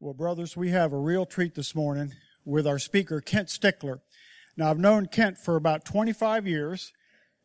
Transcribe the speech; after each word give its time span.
Well, 0.00 0.14
brothers, 0.14 0.56
we 0.56 0.70
have 0.70 0.92
a 0.92 0.96
real 0.96 1.26
treat 1.26 1.56
this 1.56 1.74
morning 1.74 2.14
with 2.44 2.68
our 2.68 2.78
speaker, 2.78 3.20
Kent 3.20 3.50
Stickler. 3.50 4.00
Now, 4.56 4.70
I've 4.70 4.78
known 4.78 5.06
Kent 5.06 5.38
for 5.38 5.56
about 5.56 5.84
25 5.84 6.46
years, 6.46 6.92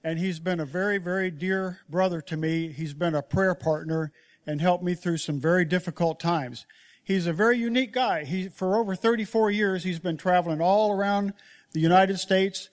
and 0.03 0.19
he's 0.19 0.39
been 0.39 0.59
a 0.59 0.65
very, 0.65 0.99
very 0.99 1.31
dear 1.31 1.79
brother 1.89 2.21
to 2.21 2.37
me. 2.37 2.71
He's 2.71 2.93
been 2.93 3.15
a 3.15 3.23
prayer 3.23 3.55
partner 3.55 4.11
and 4.45 4.61
helped 4.61 4.83
me 4.83 4.93
through 4.93 5.17
some 5.17 5.39
very 5.39 5.65
difficult 5.65 6.19
times. 6.19 6.67
He's 7.03 7.25
a 7.25 7.33
very 7.33 7.57
unique 7.57 7.91
guy. 7.91 8.23
He, 8.23 8.49
for 8.49 8.77
over 8.77 8.93
34 8.93 9.49
years, 9.49 9.83
he's 9.83 9.97
been 9.97 10.17
traveling 10.17 10.61
all 10.61 10.91
around 10.91 11.33
the 11.71 11.79
United 11.79 12.19
States, 12.19 12.69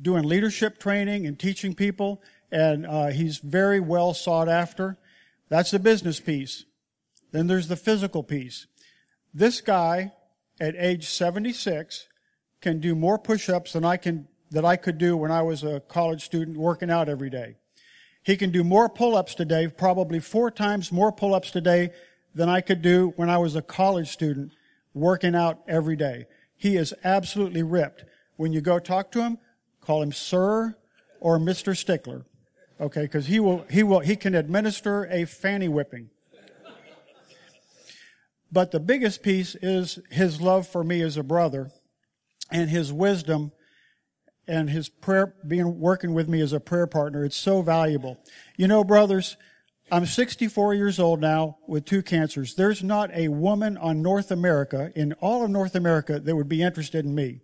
doing 0.00 0.22
leadership 0.22 0.78
training 0.78 1.26
and 1.26 1.38
teaching 1.38 1.74
people, 1.74 2.22
and 2.50 2.86
uh, 2.86 3.08
he's 3.08 3.40
very 3.40 3.78
well 3.78 4.14
sought 4.14 4.48
after. 4.48 4.96
That's 5.50 5.70
the 5.72 5.78
business 5.78 6.18
piece. 6.18 6.64
Then 7.30 7.46
there's 7.46 7.68
the 7.68 7.76
physical 7.76 8.22
piece. 8.22 8.66
This 9.34 9.60
guy, 9.60 10.12
at 10.60 10.74
age 10.76 11.08
76, 11.08 12.08
can 12.60 12.80
do 12.80 12.94
more 12.94 13.18
push-ups 13.18 13.72
than 13.72 13.84
I 13.84 13.96
can 13.96 14.28
that 14.50 14.64
I 14.64 14.76
could 14.76 14.98
do 14.98 15.16
when 15.16 15.30
I 15.30 15.42
was 15.42 15.62
a 15.62 15.80
college 15.80 16.24
student 16.24 16.56
working 16.56 16.90
out 16.90 17.08
every 17.08 17.30
day. 17.30 17.56
He 18.22 18.36
can 18.36 18.50
do 18.50 18.64
more 18.64 18.88
pull-ups 18.88 19.34
today, 19.34 19.68
probably 19.68 20.20
four 20.20 20.50
times 20.50 20.90
more 20.90 21.12
pull-ups 21.12 21.50
today 21.50 21.90
than 22.34 22.48
I 22.48 22.60
could 22.60 22.82
do 22.82 23.12
when 23.16 23.28
I 23.28 23.38
was 23.38 23.56
a 23.56 23.62
college 23.62 24.08
student 24.08 24.52
working 24.94 25.34
out 25.34 25.60
every 25.68 25.96
day. 25.96 26.26
He 26.56 26.76
is 26.76 26.94
absolutely 27.04 27.62
ripped. 27.62 28.04
When 28.36 28.52
you 28.52 28.60
go 28.60 28.78
talk 28.78 29.10
to 29.12 29.22
him, 29.22 29.38
call 29.80 30.02
him 30.02 30.12
Sir 30.12 30.76
or 31.20 31.38
Mr. 31.38 31.76
Stickler. 31.76 32.24
Okay, 32.80 33.02
because 33.02 33.26
he 33.26 33.40
will, 33.40 33.64
he 33.70 33.82
will, 33.82 34.00
he 34.00 34.16
can 34.16 34.34
administer 34.34 35.06
a 35.06 35.24
fanny 35.24 35.68
whipping. 35.68 36.10
But 38.50 38.70
the 38.70 38.80
biggest 38.80 39.22
piece 39.22 39.54
is 39.56 39.98
his 40.10 40.40
love 40.40 40.66
for 40.66 40.82
me 40.82 41.02
as 41.02 41.16
a 41.16 41.22
brother 41.22 41.70
and 42.50 42.70
his 42.70 42.92
wisdom 42.92 43.52
and 44.46 44.70
his 44.70 44.88
prayer, 44.88 45.34
being 45.46 45.78
working 45.78 46.14
with 46.14 46.28
me 46.28 46.40
as 46.40 46.54
a 46.54 46.60
prayer 46.60 46.86
partner. 46.86 47.24
It's 47.24 47.36
so 47.36 47.60
valuable. 47.60 48.18
You 48.56 48.66
know, 48.66 48.82
brothers, 48.82 49.36
I'm 49.92 50.06
64 50.06 50.74
years 50.74 50.98
old 50.98 51.20
now 51.20 51.58
with 51.66 51.84
two 51.84 52.02
cancers. 52.02 52.54
There's 52.54 52.82
not 52.82 53.10
a 53.12 53.28
woman 53.28 53.76
on 53.76 54.02
North 54.02 54.30
America, 54.30 54.90
in 54.94 55.12
all 55.14 55.44
of 55.44 55.50
North 55.50 55.74
America, 55.74 56.18
that 56.18 56.36
would 56.36 56.48
be 56.48 56.62
interested 56.62 57.04
in 57.04 57.14
me. 57.14 57.40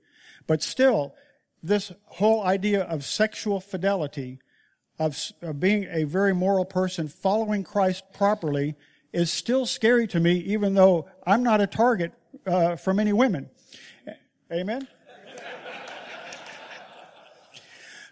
But 0.47 0.62
still, 0.62 1.14
this 1.62 1.92
whole 2.05 2.42
idea 2.42 2.82
of 2.82 3.05
sexual 3.05 3.60
fidelity, 3.60 4.41
of, 4.98 5.19
of 5.42 5.60
being 5.60 5.86
a 5.91 6.05
very 6.05 6.34
moral 6.34 6.64
person, 6.64 7.08
following 7.08 7.64
Christ 7.64 8.05
properly, 8.12 8.75
is 9.14 9.32
still 9.32 9.64
scary 9.64 10.06
to 10.08 10.20
me, 10.20 10.34
even 10.38 10.74
though 10.74 11.06
I'm 11.24 11.42
not 11.42 11.60
a 11.60 11.66
target 11.66 12.12
uh, 12.46 12.76
from 12.76 12.98
any 12.98 13.12
women. 13.12 13.48
Amen? 14.52 14.88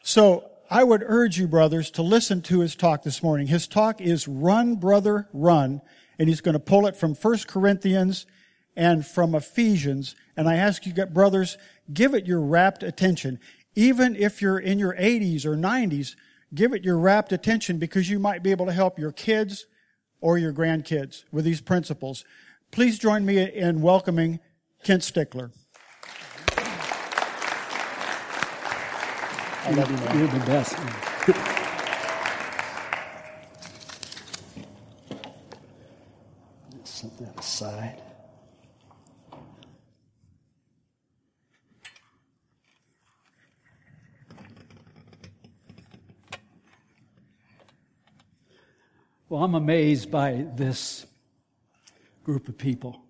so 0.03 0.49
I 0.71 0.85
would 0.85 1.03
urge 1.05 1.39
you, 1.39 1.49
brothers, 1.49 1.91
to 1.93 2.03
listen 2.03 2.41
to 2.43 2.61
his 2.61 2.77
talk 2.77 3.03
this 3.03 3.23
morning. 3.23 3.49
His 3.49 3.67
talk 3.67 4.01
is 4.01 4.27
Run, 4.27 4.77
Brother, 4.77 5.29
Run, 5.33 5.83
and 6.19 6.29
he's 6.29 6.41
going 6.41 6.55
to 6.55 6.61
pull 6.61 6.87
it 6.87 6.97
from 6.97 7.15
1 7.15 7.39
Corinthians 7.49 8.25
and 8.77 9.05
from 9.05 9.35
Ephesians. 9.35 10.15
And 10.37 10.49
I 10.49 10.55
ask 10.55 10.87
you, 10.87 10.95
brothers, 11.07 11.59
give 11.93 12.15
it 12.15 12.27
your 12.27 12.41
rapt 12.41 12.83
attention. 12.83 13.39
Even 13.75 14.17
if 14.17 14.41
you're 14.41 14.59
in 14.59 14.79
your 14.79 14.95
80s 14.95 15.45
or 15.45 15.57
90s, 15.57 16.15
give 16.55 16.73
it 16.73 16.85
your 16.85 16.99
rapt 16.99 17.33
attention 17.33 17.79
because 17.79 18.09
you 18.09 18.19
might 18.19 18.43
be 18.43 18.51
able 18.51 18.67
to 18.67 18.73
help 18.73 18.99
your 18.99 19.13
kids 19.13 19.67
or 20.23 20.39
your 20.39 20.53
grandkids 20.53 21.25
with 21.31 21.45
these 21.45 21.61
principles. 21.61 22.25
Please 22.71 22.99
join 22.99 23.27
me 23.27 23.39
in 23.43 23.83
welcoming 23.83 24.41
Kent 24.83 25.03
Stickler. 25.03 25.51
I 29.65 29.71
love 29.73 29.91
you, 29.91 29.97
man. 29.99 30.19
You're 30.19 30.29
the 30.29 30.47
best. 30.47 30.73
Set 36.85 37.19
that 37.19 37.39
aside. 37.39 38.01
Well, 49.33 49.45
I'm 49.45 49.55
amazed 49.55 50.11
by 50.11 50.45
this 50.57 51.07
group 52.23 52.49
of 52.49 52.59
people. 52.59 53.03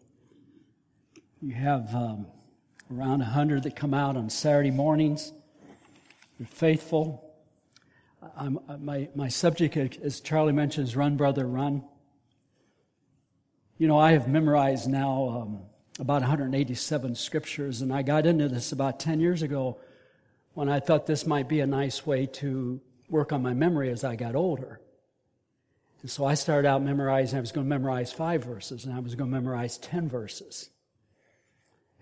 You 1.41 1.53
have 1.55 1.93
um, 1.97 2.29
around 2.95 3.19
100 3.19 3.65
that 3.65 3.75
come 3.75 3.93
out 3.93 4.17
on 4.17 4.31
Saturday 4.31 4.71
mornings. 4.71 5.33
They're 6.39 6.47
faithful. 6.47 7.29
I'm, 8.37 8.61
uh, 8.69 8.77
my, 8.77 9.09
my 9.17 9.27
subject, 9.27 9.77
as 9.77 10.21
Charlie 10.21 10.53
mentioned, 10.53 10.87
is 10.87 10.95
Run, 10.95 11.17
Brother, 11.17 11.45
Run. 11.45 11.83
You 13.79 13.89
know, 13.89 13.99
I 13.99 14.13
have 14.13 14.29
memorized 14.29 14.89
now 14.89 15.43
um, 15.43 15.63
about 15.99 16.21
187 16.21 17.17
scriptures, 17.17 17.83
and 17.83 17.93
I 17.93 18.03
got 18.03 18.27
into 18.27 18.49
this 18.49 18.71
about 18.71 19.01
10 19.01 19.19
years 19.19 19.43
ago 19.43 19.81
when 20.55 20.69
I 20.69 20.79
thought 20.79 21.05
this 21.05 21.27
might 21.27 21.49
be 21.49 21.59
a 21.59 21.67
nice 21.67 22.07
way 22.07 22.27
to 22.27 22.81
work 23.09 23.33
on 23.33 23.43
my 23.43 23.55
memory 23.55 23.91
as 23.91 24.05
I 24.05 24.15
got 24.15 24.37
older. 24.37 24.79
And 26.03 26.11
so 26.11 26.25
I 26.25 26.35
started 26.35 26.69
out 26.69 26.83
memorizing, 26.83 27.39
I 27.39 27.41
was 27.41 27.53
going 27.53 27.65
to 27.65 27.69
memorize 27.69 28.13
five 28.13 28.45
verses, 28.45 28.85
and 28.85 28.95
I 28.95 28.99
was 28.99 29.15
going 29.15 29.31
to 29.31 29.35
memorize 29.35 29.79
10 29.79 30.09
verses. 30.09 30.69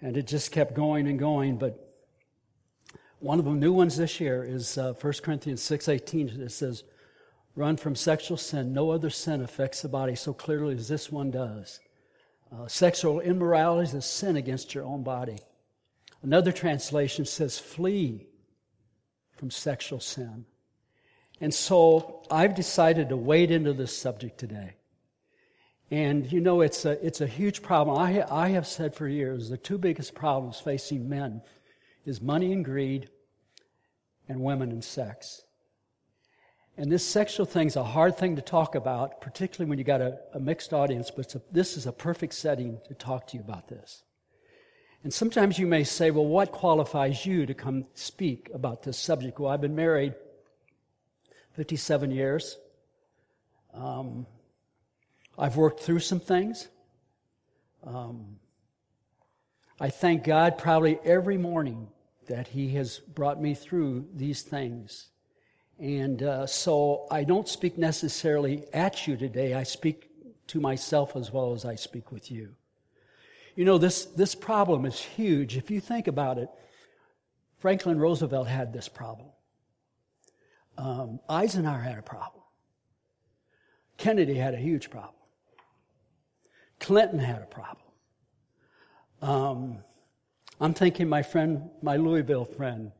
And 0.00 0.16
it 0.16 0.26
just 0.26 0.52
kept 0.52 0.74
going 0.74 1.06
and 1.06 1.18
going, 1.18 1.58
but 1.58 1.86
one 3.18 3.38
of 3.38 3.44
the 3.44 3.50
new 3.50 3.72
ones 3.72 3.98
this 3.98 4.18
year 4.18 4.42
is 4.42 4.78
uh, 4.78 4.94
1 4.94 5.12
Corinthians 5.22 5.60
6.18. 5.60 6.40
It 6.40 6.50
says, 6.50 6.84
Run 7.54 7.76
from 7.76 7.94
sexual 7.94 8.38
sin. 8.38 8.72
No 8.72 8.90
other 8.90 9.10
sin 9.10 9.42
affects 9.42 9.82
the 9.82 9.88
body 9.88 10.14
so 10.14 10.32
clearly 10.32 10.76
as 10.76 10.88
this 10.88 11.12
one 11.12 11.30
does. 11.30 11.80
Uh, 12.50 12.66
sexual 12.68 13.20
immorality 13.20 13.88
is 13.88 13.94
a 13.94 14.00
sin 14.00 14.36
against 14.36 14.74
your 14.74 14.84
own 14.84 15.02
body. 15.02 15.38
Another 16.22 16.52
translation 16.52 17.26
says, 17.26 17.58
Flee 17.58 18.26
from 19.36 19.50
sexual 19.50 20.00
sin. 20.00 20.46
And 21.40 21.54
so 21.54 22.22
I've 22.30 22.54
decided 22.54 23.08
to 23.08 23.16
wade 23.16 23.50
into 23.50 23.72
this 23.72 23.96
subject 23.96 24.38
today. 24.38 24.74
And 25.90 26.30
you 26.30 26.40
know, 26.40 26.60
it's 26.60 26.84
a, 26.84 27.04
it's 27.04 27.20
a 27.20 27.26
huge 27.26 27.62
problem. 27.62 27.98
I, 27.98 28.24
I 28.30 28.48
have 28.50 28.66
said 28.66 28.94
for 28.94 29.08
years 29.08 29.48
the 29.48 29.56
two 29.56 29.78
biggest 29.78 30.14
problems 30.14 30.60
facing 30.60 31.08
men 31.08 31.42
is 32.04 32.20
money 32.20 32.52
and 32.52 32.64
greed 32.64 33.08
and 34.28 34.40
women 34.40 34.70
and 34.70 34.84
sex. 34.84 35.42
And 36.76 36.90
this 36.90 37.04
sexual 37.04 37.44
thing 37.44 37.66
is 37.66 37.76
a 37.76 37.84
hard 37.84 38.16
thing 38.16 38.36
to 38.36 38.42
talk 38.42 38.74
about, 38.74 39.20
particularly 39.20 39.68
when 39.68 39.78
you 39.78 39.84
got 39.84 40.00
a, 40.00 40.18
a 40.32 40.40
mixed 40.40 40.72
audience, 40.72 41.10
but 41.10 41.34
a, 41.34 41.42
this 41.50 41.76
is 41.76 41.86
a 41.86 41.92
perfect 41.92 42.34
setting 42.34 42.78
to 42.88 42.94
talk 42.94 43.26
to 43.28 43.36
you 43.36 43.42
about 43.42 43.68
this. 43.68 44.02
And 45.02 45.12
sometimes 45.12 45.58
you 45.58 45.66
may 45.66 45.84
say, 45.84 46.10
well, 46.10 46.26
what 46.26 46.52
qualifies 46.52 47.26
you 47.26 47.46
to 47.46 47.54
come 47.54 47.86
speak 47.94 48.50
about 48.54 48.82
this 48.82 48.98
subject? 48.98 49.40
Well, 49.40 49.50
I've 49.50 49.60
been 49.60 49.74
married 49.74 50.14
57 51.52 52.10
years. 52.10 52.58
Um, 53.74 54.26
I've 55.38 55.56
worked 55.56 55.80
through 55.80 56.00
some 56.00 56.20
things. 56.20 56.68
Um, 57.84 58.38
I 59.80 59.88
thank 59.88 60.24
God 60.24 60.58
probably 60.58 60.98
every 61.04 61.38
morning 61.38 61.88
that 62.28 62.48
He 62.48 62.68
has 62.70 62.98
brought 62.98 63.40
me 63.40 63.54
through 63.54 64.06
these 64.14 64.42
things. 64.42 65.08
And 65.78 66.22
uh, 66.22 66.46
so 66.46 67.06
I 67.10 67.24
don't 67.24 67.48
speak 67.48 67.78
necessarily 67.78 68.64
at 68.74 69.06
you 69.06 69.16
today, 69.16 69.54
I 69.54 69.62
speak 69.62 70.10
to 70.48 70.60
myself 70.60 71.16
as 71.16 71.32
well 71.32 71.54
as 71.54 71.64
I 71.64 71.74
speak 71.74 72.12
with 72.12 72.30
you. 72.30 72.54
You 73.56 73.64
know, 73.64 73.78
this, 73.78 74.04
this 74.04 74.34
problem 74.34 74.84
is 74.84 75.00
huge. 75.00 75.56
If 75.56 75.70
you 75.70 75.80
think 75.80 76.06
about 76.06 76.38
it, 76.38 76.48
Franklin 77.58 77.98
Roosevelt 77.98 78.48
had 78.48 78.72
this 78.72 78.88
problem. 78.88 79.28
Um, 80.80 81.20
Eisenhower 81.28 81.80
had 81.80 81.98
a 81.98 82.02
problem. 82.02 82.42
Kennedy 83.98 84.34
had 84.34 84.54
a 84.54 84.56
huge 84.56 84.88
problem. 84.88 85.14
Clinton 86.78 87.18
had 87.18 87.42
a 87.42 87.46
problem. 87.46 87.86
Um, 89.20 89.78
I'm 90.58 90.72
thinking 90.72 91.06
my 91.06 91.22
friend, 91.22 91.68
my 91.82 91.96
Louisville 91.96 92.46
friend, 92.46 92.92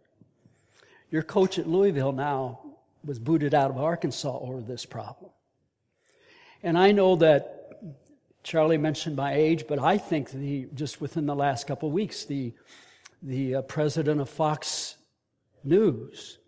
your 1.11 1.23
coach 1.23 1.59
at 1.59 1.67
Louisville 1.67 2.13
now 2.13 2.61
was 3.03 3.19
booted 3.19 3.55
out 3.55 3.71
of 3.71 3.79
Arkansas 3.79 4.39
over 4.39 4.61
this 4.61 4.85
problem. 4.85 5.31
And 6.63 6.77
I 6.77 6.93
know 6.93 7.17
that 7.17 7.81
Charlie 8.43 8.77
mentioned 8.77 9.17
my 9.17 9.33
age, 9.33 9.65
but 9.67 9.79
I 9.79 9.97
think 9.97 10.33
the 10.33 10.69
just 10.75 11.01
within 11.01 11.25
the 11.25 11.35
last 11.35 11.67
couple 11.67 11.89
of 11.89 11.95
weeks, 11.95 12.27
the 12.27 12.53
the 13.23 13.57
uh, 13.57 13.63
president 13.63 14.21
of 14.21 14.29
Fox 14.29 14.97
News 15.65 16.40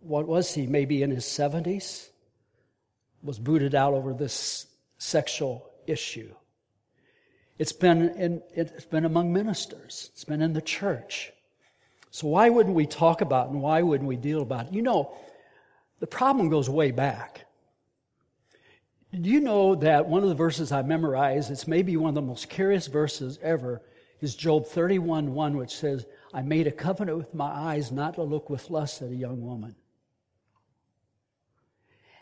what 0.00 0.26
was 0.26 0.54
he, 0.54 0.66
maybe 0.66 1.02
in 1.02 1.10
his 1.10 1.24
70s, 1.24 2.08
was 3.22 3.38
booted 3.38 3.74
out 3.74 3.94
over 3.94 4.14
this 4.14 4.66
sexual 4.98 5.70
issue. 5.86 6.32
It's 7.58 7.72
been, 7.72 8.10
in, 8.10 8.42
it's 8.54 8.84
been 8.84 9.04
among 9.04 9.32
ministers. 9.32 10.10
It's 10.12 10.24
been 10.24 10.42
in 10.42 10.52
the 10.52 10.60
church. 10.60 11.32
So 12.10 12.28
why 12.28 12.48
wouldn't 12.48 12.74
we 12.74 12.86
talk 12.86 13.20
about 13.20 13.46
it 13.46 13.52
and 13.52 13.62
why 13.62 13.82
wouldn't 13.82 14.08
we 14.08 14.16
deal 14.16 14.42
about 14.42 14.68
it? 14.68 14.72
You 14.72 14.82
know, 14.82 15.16
the 15.98 16.06
problem 16.06 16.48
goes 16.48 16.70
way 16.70 16.92
back. 16.92 17.46
Do 19.12 19.28
you 19.28 19.40
know 19.40 19.74
that 19.76 20.06
one 20.06 20.22
of 20.22 20.28
the 20.28 20.34
verses 20.34 20.70
I 20.70 20.82
memorized, 20.82 21.50
it's 21.50 21.66
maybe 21.66 21.96
one 21.96 22.10
of 22.10 22.14
the 22.14 22.22
most 22.22 22.48
curious 22.48 22.86
verses 22.86 23.38
ever, 23.42 23.82
is 24.20 24.34
Job 24.34 24.66
31 24.66 25.32
1, 25.32 25.56
which 25.56 25.74
says, 25.74 26.06
I 26.32 26.42
made 26.42 26.66
a 26.66 26.72
covenant 26.72 27.18
with 27.18 27.34
my 27.34 27.46
eyes 27.46 27.90
not 27.90 28.14
to 28.14 28.22
look 28.22 28.50
with 28.50 28.70
lust 28.70 29.00
at 29.00 29.10
a 29.10 29.14
young 29.14 29.40
woman. 29.42 29.74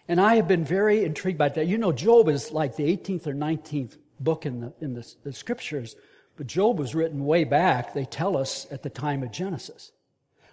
And 0.08 0.20
I 0.20 0.36
have 0.36 0.46
been 0.46 0.64
very 0.64 1.04
intrigued 1.04 1.38
by 1.38 1.48
that. 1.48 1.66
You 1.66 1.78
know, 1.78 1.92
Job 1.92 2.28
is 2.28 2.52
like 2.52 2.76
the 2.76 2.84
18th 2.84 3.26
or 3.26 3.34
19th 3.34 3.96
book 4.20 4.46
in 4.46 4.60
the, 4.60 4.72
in 4.80 4.94
the, 4.94 5.14
the 5.24 5.32
scriptures, 5.32 5.96
but 6.36 6.46
Job 6.46 6.78
was 6.78 6.94
written 6.94 7.24
way 7.24 7.44
back, 7.44 7.92
they 7.92 8.04
tell 8.04 8.36
us, 8.36 8.66
at 8.70 8.82
the 8.82 8.90
time 8.90 9.22
of 9.22 9.32
Genesis. 9.32 9.92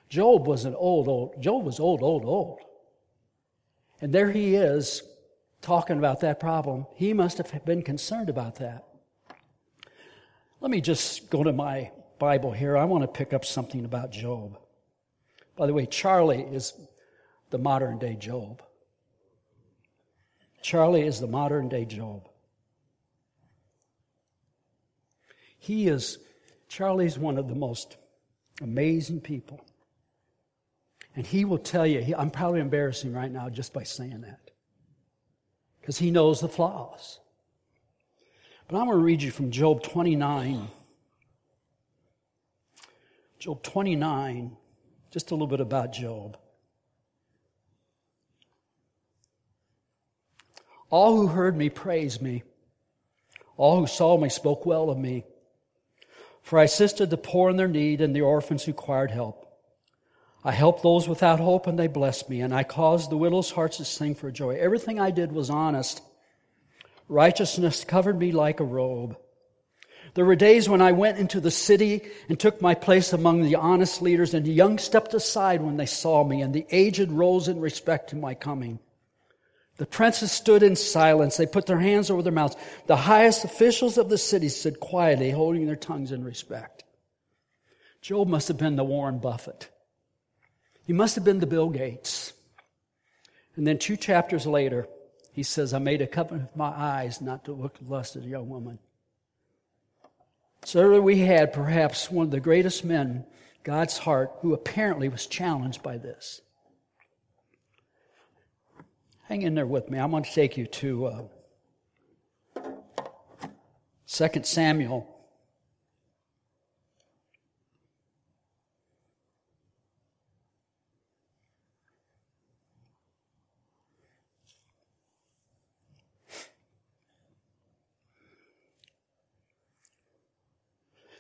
Job 0.09 0.47
was 0.47 0.65
an 0.65 0.75
old, 0.75 1.07
old, 1.07 1.41
Job 1.41 1.63
was 1.63 1.79
old, 1.79 2.01
old, 2.01 2.25
old. 2.25 2.59
And 4.01 4.13
there 4.13 4.31
he 4.31 4.55
is 4.55 5.03
talking 5.61 5.97
about 5.97 6.21
that 6.21 6.39
problem. 6.39 6.85
He 6.95 7.13
must 7.13 7.37
have 7.37 7.65
been 7.65 7.81
concerned 7.81 8.29
about 8.29 8.55
that. 8.55 8.85
Let 10.59 10.71
me 10.71 10.81
just 10.81 11.29
go 11.29 11.43
to 11.43 11.53
my 11.53 11.91
Bible 12.19 12.51
here. 12.51 12.77
I 12.77 12.85
want 12.85 13.03
to 13.03 13.07
pick 13.07 13.33
up 13.33 13.43
something 13.43 13.85
about 13.85 14.11
Job. 14.11 14.57
By 15.55 15.67
the 15.67 15.73
way, 15.73 15.85
Charlie 15.85 16.41
is 16.41 16.73
the 17.49 17.57
modern 17.57 17.97
day 17.99 18.15
Job. 18.15 18.61
Charlie 20.63 21.05
is 21.05 21.19
the 21.19 21.27
modern 21.27 21.67
day 21.67 21.85
Job. 21.85 22.27
He 25.59 25.87
is, 25.87 26.17
Charlie's 26.69 27.19
one 27.19 27.37
of 27.37 27.47
the 27.47 27.55
most 27.55 27.97
amazing 28.61 29.19
people. 29.21 29.63
And 31.15 31.27
he 31.27 31.45
will 31.45 31.59
tell 31.59 31.85
you, 31.85 32.01
he, 32.01 32.15
I'm 32.15 32.31
probably 32.31 32.61
embarrassing 32.61 33.13
right 33.13 33.31
now 33.31 33.49
just 33.49 33.73
by 33.73 33.83
saying 33.83 34.21
that. 34.21 34.51
Because 35.79 35.97
he 35.97 36.09
knows 36.09 36.39
the 36.39 36.47
flaws. 36.47 37.19
But 38.67 38.77
I'm 38.77 38.85
going 38.85 38.97
to 38.97 39.03
read 39.03 39.21
you 39.21 39.31
from 39.31 39.51
Job 39.51 39.83
29. 39.83 40.69
Job 43.37 43.61
29, 43.61 44.55
just 45.11 45.31
a 45.31 45.33
little 45.33 45.47
bit 45.47 45.59
about 45.59 45.91
Job. 45.91 46.37
All 50.93 51.17
who 51.17 51.25
heard 51.25 51.57
me 51.57 51.69
praised 51.69 52.21
me. 52.21 52.43
All 53.57 53.79
who 53.79 53.87
saw 53.87 54.15
me 54.15 54.29
spoke 54.29 54.63
well 54.63 54.91
of 54.91 54.97
me. 54.99 55.23
For 56.43 56.59
I 56.59 56.65
assisted 56.65 57.09
the 57.09 57.17
poor 57.17 57.49
in 57.49 57.57
their 57.57 57.67
need 57.67 57.99
and 57.99 58.15
the 58.15 58.21
orphans 58.21 58.63
who 58.63 58.73
required 58.73 59.09
help. 59.09 59.43
I 60.43 60.51
helped 60.51 60.83
those 60.83 61.09
without 61.09 61.39
hope 61.39 61.65
and 61.65 61.79
they 61.79 61.87
blessed 61.87 62.29
me, 62.29 62.41
and 62.41 62.53
I 62.53 62.61
caused 62.63 63.09
the 63.09 63.17
widow's 63.17 63.49
hearts 63.49 63.77
to 63.77 63.85
sing 63.85 64.13
for 64.13 64.29
joy. 64.29 64.55
Everything 64.57 64.99
I 64.99 65.09
did 65.09 65.31
was 65.31 65.49
honest. 65.49 66.03
Righteousness 67.09 67.83
covered 67.85 68.19
me 68.19 68.31
like 68.31 68.59
a 68.59 68.63
robe. 68.63 69.17
There 70.13 70.25
were 70.25 70.35
days 70.35 70.69
when 70.69 70.83
I 70.83 70.91
went 70.91 71.17
into 71.17 71.39
the 71.39 71.49
city 71.49 72.03
and 72.29 72.39
took 72.39 72.61
my 72.61 72.75
place 72.75 73.13
among 73.13 73.41
the 73.41 73.55
honest 73.55 74.03
leaders, 74.03 74.35
and 74.35 74.45
the 74.45 74.53
young 74.53 74.77
stepped 74.77 75.15
aside 75.15 75.63
when 75.63 75.77
they 75.77 75.87
saw 75.87 76.23
me, 76.23 76.43
and 76.43 76.53
the 76.53 76.67
aged 76.69 77.11
rose 77.11 77.47
in 77.47 77.59
respect 77.59 78.11
to 78.11 78.15
my 78.15 78.35
coming. 78.35 78.77
The 79.77 79.85
princes 79.85 80.31
stood 80.31 80.61
in 80.61 80.75
silence. 80.75 81.37
They 81.37 81.45
put 81.45 81.65
their 81.65 81.79
hands 81.79 82.11
over 82.11 82.21
their 82.21 82.31
mouths. 82.31 82.55
The 82.85 82.95
highest 82.95 83.43
officials 83.43 83.97
of 83.97 84.09
the 84.09 84.17
city 84.17 84.49
stood 84.49 84.79
quietly, 84.79 85.31
holding 85.31 85.65
their 85.65 85.75
tongues 85.75 86.11
in 86.11 86.23
respect. 86.23 86.83
Job 88.01 88.27
must 88.27 88.49
have 88.49 88.57
been 88.57 88.75
the 88.75 88.83
Warren 88.83 89.17
Buffett. 89.17 89.69
He 90.85 90.93
must 90.93 91.15
have 91.15 91.23
been 91.23 91.39
the 91.39 91.47
Bill 91.47 91.69
Gates. 91.69 92.33
And 93.55 93.65
then 93.65 93.79
two 93.79 93.97
chapters 93.97 94.45
later, 94.45 94.87
he 95.31 95.43
says, 95.43 95.73
I 95.73 95.79
made 95.79 96.01
a 96.01 96.07
covenant 96.07 96.49
with 96.49 96.57
my 96.57 96.67
eyes 96.69 97.21
not 97.21 97.45
to 97.45 97.53
look 97.53 97.77
lust 97.81 98.15
at 98.15 98.23
a 98.23 98.27
young 98.27 98.49
woman. 98.49 98.77
So 100.65 101.01
we 101.01 101.19
had 101.19 101.51
perhaps 101.51 102.11
one 102.11 102.25
of 102.25 102.31
the 102.31 102.39
greatest 102.39 102.85
men, 102.85 103.25
God's 103.63 103.97
heart, 103.97 104.31
who 104.41 104.53
apparently 104.53 105.09
was 105.09 105.25
challenged 105.25 105.81
by 105.81 105.97
this. 105.97 106.41
Hang 109.27 109.41
in 109.43 109.55
there 109.55 109.65
with 109.65 109.89
me. 109.89 109.97
I'm 109.97 110.11
going 110.11 110.23
to 110.23 110.33
take 110.33 110.57
you 110.57 110.67
to 110.67 111.05
uh, 111.05 111.23
2 114.07 114.27
Samuel. 114.43 115.09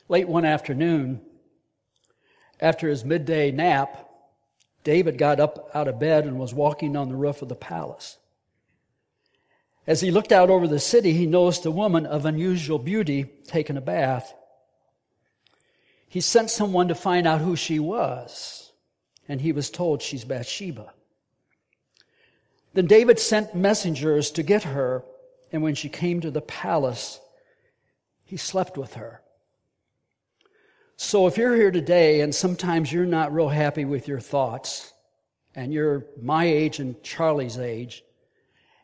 Late 0.09 0.27
one 0.27 0.43
afternoon, 0.43 1.21
after 2.59 2.89
his 2.89 3.05
midday 3.05 3.49
nap, 3.49 4.12
David 4.83 5.17
got 5.17 5.39
up 5.39 5.69
out 5.73 5.87
of 5.87 5.99
bed 5.99 6.25
and 6.25 6.37
was 6.37 6.53
walking 6.53 6.95
on 6.95 7.09
the 7.09 7.15
roof 7.15 7.41
of 7.41 7.49
the 7.49 7.55
palace. 7.55 8.17
As 9.85 10.01
he 10.01 10.11
looked 10.11 10.31
out 10.31 10.49
over 10.49 10.67
the 10.67 10.79
city, 10.79 11.13
he 11.13 11.25
noticed 11.25 11.65
a 11.65 11.71
woman 11.71 12.05
of 12.05 12.25
unusual 12.25 12.79
beauty 12.79 13.25
taking 13.47 13.77
a 13.77 13.81
bath. 13.81 14.33
He 16.07 16.21
sent 16.21 16.49
someone 16.49 16.89
to 16.89 16.95
find 16.95 17.25
out 17.27 17.41
who 17.41 17.55
she 17.55 17.79
was, 17.79 18.71
and 19.27 19.41
he 19.41 19.51
was 19.51 19.69
told 19.69 20.01
she's 20.01 20.23
Bathsheba. 20.23 20.93
Then 22.73 22.85
David 22.85 23.19
sent 23.19 23.55
messengers 23.55 24.31
to 24.31 24.43
get 24.43 24.63
her, 24.63 25.03
and 25.51 25.63
when 25.63 25.75
she 25.75 25.89
came 25.89 26.21
to 26.21 26.31
the 26.31 26.41
palace, 26.41 27.19
he 28.23 28.37
slept 28.37 28.77
with 28.77 28.93
her. 28.93 29.22
So 30.95 31.27
if 31.27 31.37
you're 31.37 31.55
here 31.55 31.71
today 31.71 32.21
and 32.21 32.33
sometimes 32.33 32.91
you're 32.91 33.05
not 33.05 33.33
real 33.33 33.49
happy 33.49 33.85
with 33.85 34.07
your 34.07 34.19
thoughts, 34.19 34.93
and 35.55 35.73
you're 35.73 36.05
my 36.21 36.45
age 36.45 36.79
and 36.79 37.01
Charlie's 37.03 37.57
age, 37.57 38.03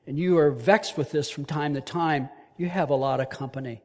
and 0.06 0.18
you 0.18 0.38
are 0.38 0.52
vexed 0.52 0.98
with 0.98 1.12
this 1.12 1.30
from 1.30 1.46
time 1.46 1.74
to 1.76 1.82
time, 1.82 2.30
you 2.58 2.68
have 2.68 2.90
a 2.90 2.96
lot 2.96 3.20
of 3.20 3.30
company. 3.30 3.82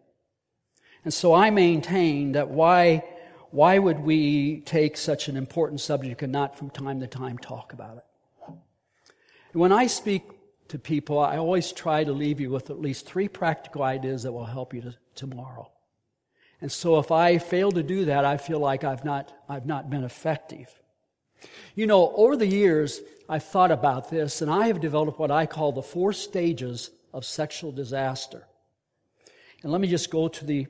And 1.05 1.13
so 1.13 1.35
I 1.35 1.51
maintain 1.51 2.33
that 2.33 2.49
why, 2.49 3.05
why 3.51 3.79
would 3.79 4.01
we 4.01 4.61
take 4.61 4.97
such 4.97 5.29
an 5.29 5.37
important 5.37 5.81
subject 5.81 6.23
and 6.23 6.33
not 6.33 6.57
from 6.59 6.71
time 6.71 7.01
to 7.01 7.07
time 7.07 7.39
talk 7.39 7.73
about 7.73 7.99
it? 7.99 8.05
When 9.53 9.71
I 9.71 9.87
speak 9.87 10.23
to 10.69 10.79
people, 10.79 11.19
I 11.19 11.37
always 11.37 11.73
try 11.73 12.05
to 12.05 12.13
leave 12.13 12.41
you 12.41 12.51
with 12.51 12.71
at 12.71 12.81
least 12.81 13.07
three 13.07 13.29
practical 13.29 13.83
ideas 13.83 14.23
that 14.25 14.33
will 14.33 14.47
help 14.47 14.75
you 14.75 14.81
to, 14.81 14.95
tomorrow. 15.15 15.71
And 16.65 16.73
so 16.73 16.99
if 16.99 17.11
I 17.11 17.37
fail 17.37 17.71
to 17.73 17.83
do 17.83 18.07
that, 18.07 18.25
I 18.25 18.39
feel 18.39 18.59
like 18.59 18.85
I've 18.85 19.05
not, 19.05 19.31
I've 19.51 19.67
not 19.67 19.91
been 19.91 20.03
effective. 20.03 20.73
You 21.75 21.87
know, 21.87 22.11
over 22.17 22.39
the 22.39 22.47
years, 22.47 23.03
I've 23.29 23.45
thought 23.45 23.71
about 23.71 24.09
this, 24.09 24.41
and 24.41 24.51
I 24.51 24.69
have 24.69 24.81
developed 24.81 25.19
what 25.19 25.31
I 25.31 25.45
call 25.45 25.73
the 25.73 25.83
four 25.83 26.15
stages 26.15 26.89
of 27.13 27.27
sexual 27.27 27.71
disaster. 27.71 28.47
And 29.63 29.73
let 29.73 29.83
me 29.83 29.89
just 29.89 30.11
go 30.11 30.27
to 30.27 30.45
the 30.47 30.67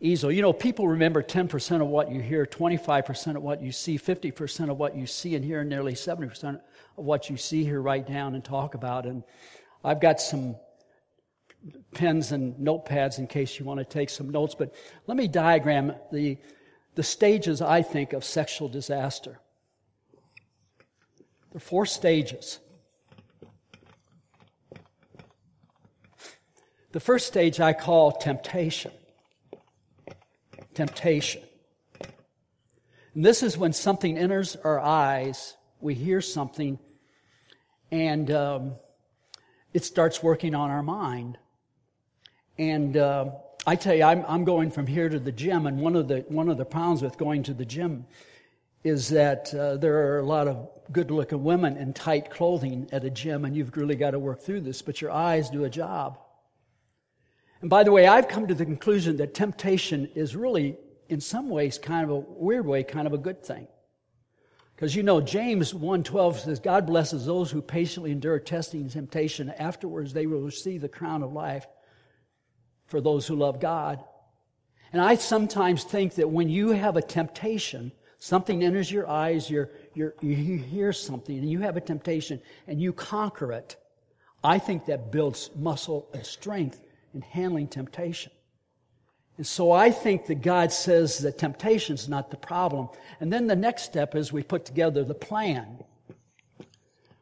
easel. 0.00 0.30
You 0.30 0.42
know, 0.42 0.52
people 0.52 0.86
remember 0.86 1.24
10% 1.24 1.82
of 1.82 1.88
what 1.88 2.12
you 2.12 2.20
hear, 2.20 2.46
25% 2.46 3.34
of 3.34 3.42
what 3.42 3.60
you 3.60 3.72
see, 3.72 3.98
50% 3.98 4.70
of 4.70 4.78
what 4.78 4.94
you 4.94 5.08
see 5.08 5.34
and 5.34 5.44
hear, 5.44 5.62
and 5.62 5.68
nearly 5.68 5.94
70% 5.94 6.60
of 6.96 7.04
what 7.04 7.28
you 7.28 7.36
see, 7.36 7.64
here, 7.64 7.82
write 7.82 8.06
down, 8.06 8.36
and 8.36 8.44
talk 8.44 8.76
about. 8.76 9.06
And 9.06 9.24
I've 9.82 10.00
got 10.00 10.20
some 10.20 10.54
pens 11.92 12.32
and 12.32 12.54
notepads 12.56 13.18
in 13.18 13.26
case 13.26 13.58
you 13.58 13.64
want 13.64 13.78
to 13.78 13.84
take 13.84 14.10
some 14.10 14.30
notes, 14.30 14.54
but 14.54 14.74
let 15.06 15.16
me 15.16 15.28
diagram 15.28 15.94
the, 16.12 16.38
the 16.94 17.02
stages, 17.02 17.60
I 17.60 17.82
think, 17.82 18.12
of 18.12 18.24
sexual 18.24 18.68
disaster. 18.68 19.40
There 21.50 21.56
are 21.56 21.60
four 21.60 21.84
stages. 21.86 22.60
The 26.92 27.00
first 27.00 27.26
stage 27.26 27.60
I 27.60 27.72
call 27.72 28.12
temptation. 28.12 28.92
Temptation. 30.74 31.42
And 33.14 33.24
this 33.24 33.42
is 33.42 33.58
when 33.58 33.72
something 33.72 34.16
enters 34.16 34.56
our 34.56 34.78
eyes, 34.80 35.56
we 35.80 35.94
hear 35.94 36.20
something, 36.20 36.78
and 37.90 38.30
um, 38.30 38.72
it 39.74 39.84
starts 39.84 40.22
working 40.22 40.54
on 40.54 40.70
our 40.70 40.82
mind. 40.82 41.38
And 42.60 42.98
uh, 42.98 43.30
I 43.66 43.74
tell 43.74 43.94
you, 43.94 44.02
I'm, 44.02 44.22
I'm 44.28 44.44
going 44.44 44.70
from 44.70 44.86
here 44.86 45.08
to 45.08 45.18
the 45.18 45.32
gym, 45.32 45.66
and 45.66 45.80
one 45.80 45.96
of 45.96 46.08
the 46.08 46.26
one 46.28 46.50
of 46.50 46.58
the 46.58 46.66
problems 46.66 47.00
with 47.00 47.16
going 47.16 47.42
to 47.44 47.54
the 47.54 47.64
gym 47.64 48.04
is 48.84 49.08
that 49.08 49.54
uh, 49.54 49.78
there 49.78 49.96
are 49.96 50.18
a 50.18 50.26
lot 50.26 50.46
of 50.46 50.68
good-looking 50.92 51.42
women 51.42 51.78
in 51.78 51.94
tight 51.94 52.30
clothing 52.30 52.86
at 52.92 53.02
a 53.02 53.08
gym, 53.08 53.46
and 53.46 53.56
you've 53.56 53.74
really 53.78 53.94
got 53.94 54.10
to 54.10 54.18
work 54.18 54.42
through 54.42 54.60
this. 54.60 54.82
But 54.82 55.00
your 55.00 55.10
eyes 55.10 55.48
do 55.48 55.64
a 55.64 55.70
job. 55.70 56.18
And 57.62 57.70
by 57.70 57.82
the 57.82 57.92
way, 57.92 58.06
I've 58.06 58.28
come 58.28 58.46
to 58.46 58.54
the 58.54 58.66
conclusion 58.66 59.16
that 59.16 59.32
temptation 59.32 60.10
is 60.14 60.36
really, 60.36 60.76
in 61.08 61.22
some 61.22 61.48
ways, 61.48 61.78
kind 61.78 62.04
of 62.04 62.10
a 62.10 62.18
weird 62.18 62.66
way, 62.66 62.84
kind 62.84 63.06
of 63.06 63.14
a 63.14 63.18
good 63.18 63.42
thing. 63.42 63.68
Because 64.76 64.94
you 64.94 65.02
know, 65.02 65.22
James 65.22 65.72
1.12 65.72 66.40
says, 66.40 66.60
God 66.60 66.86
blesses 66.86 67.24
those 67.24 67.50
who 67.50 67.62
patiently 67.62 68.10
endure 68.10 68.38
testing 68.38 68.82
and 68.82 68.90
temptation. 68.90 69.48
Afterwards, 69.48 70.12
they 70.12 70.26
will 70.26 70.42
receive 70.42 70.82
the 70.82 70.88
crown 70.90 71.22
of 71.22 71.32
life 71.32 71.66
for 72.90 73.00
those 73.00 73.26
who 73.26 73.36
love 73.36 73.60
God. 73.60 74.04
And 74.92 75.00
I 75.00 75.14
sometimes 75.14 75.84
think 75.84 76.16
that 76.16 76.28
when 76.28 76.48
you 76.48 76.70
have 76.70 76.96
a 76.96 77.02
temptation, 77.02 77.92
something 78.18 78.64
enters 78.64 78.90
your 78.90 79.08
eyes, 79.08 79.48
you're, 79.48 79.70
you're, 79.94 80.14
you 80.20 80.58
hear 80.58 80.92
something, 80.92 81.38
and 81.38 81.48
you 81.48 81.60
have 81.60 81.76
a 81.76 81.80
temptation, 81.80 82.42
and 82.66 82.82
you 82.82 82.92
conquer 82.92 83.52
it, 83.52 83.76
I 84.42 84.58
think 84.58 84.86
that 84.86 85.12
builds 85.12 85.50
muscle 85.54 86.08
and 86.12 86.26
strength 86.26 86.80
in 87.14 87.20
handling 87.20 87.68
temptation. 87.68 88.32
And 89.36 89.46
so 89.46 89.70
I 89.70 89.90
think 89.90 90.26
that 90.26 90.42
God 90.42 90.72
says 90.72 91.18
that 91.18 91.38
temptation 91.38 91.94
is 91.94 92.08
not 92.08 92.30
the 92.30 92.36
problem. 92.36 92.88
And 93.20 93.32
then 93.32 93.46
the 93.46 93.56
next 93.56 93.84
step 93.84 94.14
is 94.14 94.32
we 94.32 94.42
put 94.42 94.64
together 94.64 95.04
the 95.04 95.14
plan. 95.14 95.78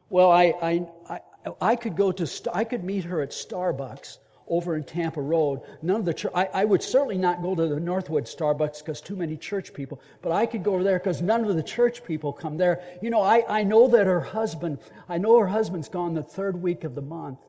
Well, 0.09 0.31
I, 0.31 0.53
I, 0.61 0.87
I, 1.09 1.19
I 1.61 1.75
could 1.75 1.95
go 1.95 2.11
to, 2.11 2.27
I 2.51 2.63
could 2.63 2.83
meet 2.83 3.03
her 3.05 3.21
at 3.21 3.29
Starbucks 3.29 4.17
over 4.49 4.75
in 4.75 4.83
Tampa 4.83 5.21
Road. 5.21 5.61
None 5.81 5.99
of 5.99 6.05
the 6.05 6.13
church, 6.13 6.31
I, 6.35 6.49
I 6.53 6.65
would 6.65 6.81
certainly 6.83 7.17
not 7.17 7.41
go 7.41 7.55
to 7.55 7.67
the 7.67 7.79
Northwood 7.79 8.25
Starbucks 8.25 8.79
because 8.79 8.99
too 8.99 9.15
many 9.15 9.37
church 9.37 9.73
people, 9.73 10.01
but 10.21 10.31
I 10.31 10.45
could 10.45 10.63
go 10.63 10.73
over 10.73 10.83
there 10.83 10.99
because 10.99 11.21
none 11.21 11.45
of 11.45 11.55
the 11.55 11.63
church 11.63 12.03
people 12.03 12.33
come 12.33 12.57
there. 12.57 12.81
You 13.01 13.09
know, 13.09 13.21
I, 13.21 13.59
I 13.59 13.63
know 13.63 13.87
that 13.89 14.07
her 14.07 14.21
husband, 14.21 14.79
I 15.07 15.17
know 15.17 15.37
her 15.39 15.47
husband's 15.47 15.89
gone 15.89 16.13
the 16.13 16.23
third 16.23 16.61
week 16.61 16.83
of 16.83 16.95
the 16.95 17.01
month. 17.01 17.39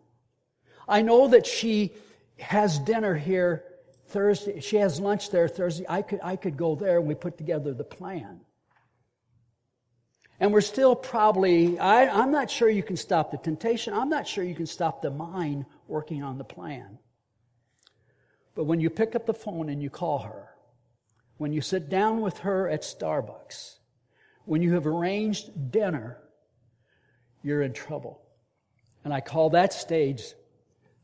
I 0.88 1.02
know 1.02 1.28
that 1.28 1.46
she 1.46 1.92
has 2.38 2.78
dinner 2.78 3.14
here 3.14 3.64
Thursday. 4.08 4.60
She 4.60 4.76
has 4.76 5.00
lunch 5.00 5.30
there 5.30 5.48
Thursday. 5.48 5.86
I 5.88 6.02
could, 6.02 6.20
I 6.22 6.36
could 6.36 6.56
go 6.56 6.74
there 6.74 6.98
and 6.98 7.06
we 7.06 7.14
put 7.14 7.38
together 7.38 7.72
the 7.72 7.84
plan. 7.84 8.40
And 10.40 10.54
we're 10.54 10.62
still 10.62 10.96
probably, 10.96 11.78
I, 11.78 12.08
I'm 12.08 12.32
not 12.32 12.50
sure 12.50 12.70
you 12.70 12.82
can 12.82 12.96
stop 12.96 13.30
the 13.30 13.36
temptation. 13.36 13.92
I'm 13.92 14.08
not 14.08 14.26
sure 14.26 14.42
you 14.42 14.54
can 14.54 14.66
stop 14.66 15.02
the 15.02 15.10
mind 15.10 15.66
working 15.90 16.22
on 16.22 16.38
the 16.38 16.44
plan. 16.44 16.98
But 18.54 18.64
when 18.64 18.80
you 18.80 18.90
pick 18.90 19.14
up 19.14 19.26
the 19.26 19.34
phone 19.34 19.68
and 19.68 19.82
you 19.82 19.90
call 19.90 20.20
her, 20.20 20.48
when 21.38 21.52
you 21.52 21.60
sit 21.60 21.88
down 21.88 22.20
with 22.20 22.38
her 22.38 22.68
at 22.68 22.82
Starbucks, 22.82 23.78
when 24.44 24.62
you 24.62 24.74
have 24.74 24.86
arranged 24.86 25.70
dinner, 25.70 26.18
you're 27.42 27.62
in 27.62 27.72
trouble. 27.72 28.20
And 29.04 29.14
I 29.14 29.20
call 29.20 29.50
that 29.50 29.72
stage 29.72 30.34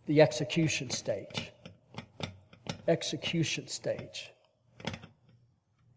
the 0.07 0.21
execution 0.21 0.90
stage. 0.90 1.50
Execution 2.87 3.66
stage. 3.69 4.31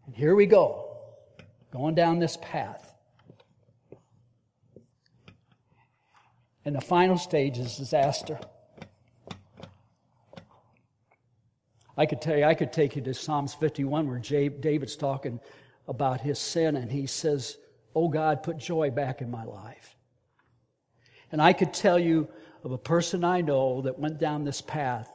And 0.06 0.16
here 0.16 0.36
we 0.36 0.46
go, 0.46 0.98
going 1.72 1.96
down 1.96 2.20
this 2.20 2.38
path. 2.42 2.94
And 6.66 6.76
the 6.76 6.82
final 6.82 7.18
stage 7.18 7.58
is 7.58 7.78
disaster. 7.78 8.40
I 12.00 12.06
could 12.06 12.22
tell 12.22 12.38
you, 12.38 12.46
I 12.46 12.54
could 12.54 12.72
take 12.72 12.96
you 12.96 13.02
to 13.02 13.14
Psalms 13.14 13.54
51 13.56 14.08
where 14.08 14.20
David's 14.20 14.96
talking 14.96 15.42
about 15.86 16.22
his 16.22 16.40
sin 16.40 16.78
and 16.78 16.90
he 16.90 17.08
says, 17.08 17.58
Oh 17.94 18.08
God, 18.08 18.42
put 18.42 18.58
joy 18.58 18.90
back 18.90 19.22
in 19.22 19.30
my 19.30 19.44
life. 19.44 19.98
And 21.30 21.42
I 21.42 21.52
could 21.52 21.74
tell 21.74 22.00
you 22.00 22.30
of 22.64 22.72
a 22.72 22.78
person 22.78 23.26
I 23.26 23.42
know 23.42 23.82
that 23.82 24.00
went 24.00 24.18
down 24.18 24.46
this 24.46 24.62
path 24.62 25.12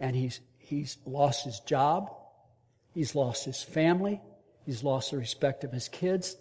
and 0.00 0.16
he's, 0.16 0.40
he's 0.56 0.96
lost 1.04 1.44
his 1.44 1.60
job, 1.60 2.10
he's 2.94 3.14
lost 3.14 3.44
his 3.44 3.62
family, 3.62 4.22
he's 4.64 4.82
lost 4.82 5.10
the 5.10 5.18
respect 5.18 5.64
of 5.64 5.72
his 5.72 5.88
kids. 5.88 6.34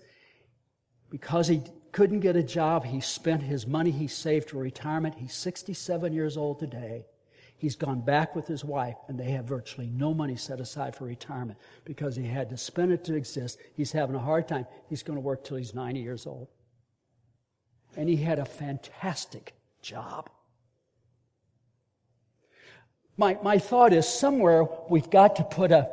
Because 1.09 1.49
he 1.49 1.63
couldn't 1.91 2.21
get 2.21 2.37
a 2.37 2.43
job, 2.43 2.85
he 2.85 3.01
spent 3.01 3.43
his 3.43 3.67
money 3.67 3.91
he 3.91 4.07
saved 4.07 4.51
for 4.51 4.59
retirement. 4.59 5.15
He's 5.17 5.33
67 5.33 6.13
years 6.13 6.37
old 6.37 6.59
today. 6.59 7.07
He's 7.59 7.75
gone 7.75 7.99
back 7.99 8.37
with 8.37 8.47
his 8.47 8.63
wife, 8.63 8.95
and 9.09 9.19
they 9.19 9.31
have 9.31 9.43
virtually 9.43 9.87
no 9.87 10.13
money 10.13 10.37
set 10.37 10.61
aside 10.61 10.95
for 10.95 11.03
retirement 11.03 11.59
because 11.83 12.15
he 12.15 12.25
had 12.25 12.49
to 12.51 12.57
spend 12.57 12.93
it 12.93 13.03
to 13.03 13.15
exist. 13.15 13.59
He's 13.75 13.91
having 13.91 14.15
a 14.15 14.19
hard 14.19 14.47
time. 14.47 14.65
He's 14.87 15.03
going 15.03 15.17
to 15.17 15.21
work 15.21 15.43
till 15.43 15.57
he's 15.57 15.75
90 15.75 15.99
years 15.99 16.25
old. 16.25 16.47
And 17.97 18.07
he 18.07 18.15
had 18.15 18.39
a 18.39 18.45
fantastic 18.45 19.53
job. 19.81 20.29
My, 23.17 23.37
my 23.43 23.57
thought 23.57 23.91
is 23.91 24.07
somewhere 24.07 24.65
we've 24.89 25.09
got 25.09 25.35
to 25.35 25.43
put 25.43 25.73
a, 25.73 25.89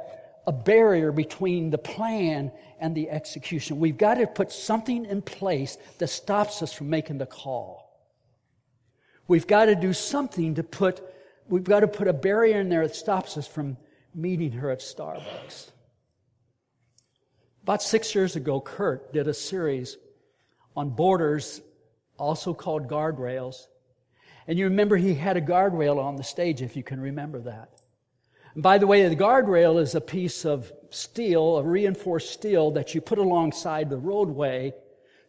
a 0.47 0.53
barrier 0.53 1.11
between 1.11 1.71
the 1.71 1.79
plan 1.79 2.53
and 2.79 2.95
the 2.95 3.11
execution. 3.11 3.81
We've 3.81 3.99
got 3.99 4.15
to 4.15 4.29
put 4.29 4.53
something 4.53 5.05
in 5.05 5.21
place 5.21 5.79
that 5.99 6.07
stops 6.07 6.63
us 6.63 6.73
from 6.73 6.91
making 6.91 7.19
the 7.19 7.27
call. 7.27 7.87
We've 9.27 9.49
got 9.49 9.65
to 9.65 9.75
do 9.75 9.93
something 9.93 10.55
to 10.55 10.63
put 10.63 11.03
we've 11.49 11.65
got 11.65 11.81
to 11.81 11.89
put 11.89 12.09
a 12.09 12.13
barrier 12.13 12.61
in 12.61 12.69
there 12.69 12.87
that 12.87 12.97
stops 12.97 13.37
us 13.37 13.47
from 13.47 13.77
meeting 14.15 14.53
her 14.53 14.71
at 14.71 14.81
Starbucks. 14.81 15.71
About 17.63 17.83
six 17.83 18.15
years 18.15 18.37
ago, 18.37 18.61
Kurt 18.61 19.13
did 19.13 19.27
a 19.29 19.35
series 19.35 19.97
on 20.77 20.91
borders, 20.91 21.61
also 22.19 22.55
called 22.55 22.89
guardrails. 22.89 23.67
And 24.47 24.59
you 24.59 24.67
remember 24.67 24.97
he 24.97 25.15
had 25.15 25.37
a 25.37 25.41
guardrail 25.41 25.99
on 25.99 26.17
the 26.17 26.23
stage, 26.23 26.63
if 26.63 26.77
you 26.77 26.83
can 26.83 27.01
remember 27.01 27.41
that. 27.41 27.71
And 28.55 28.63
by 28.63 28.79
the 28.79 28.87
way, 28.87 29.07
the 29.09 29.17
guardrail 29.17 29.81
is 29.81 29.95
a 29.95 30.01
piece 30.01 30.45
of 30.45 30.73
steel, 30.91 31.59
a 31.59 31.63
reinforced 31.63 32.31
steel 32.31 32.71
that 32.73 32.95
you 32.95 33.01
put 33.01 33.19
alongside 33.19 33.91
the 33.91 33.99
roadway 33.99 34.73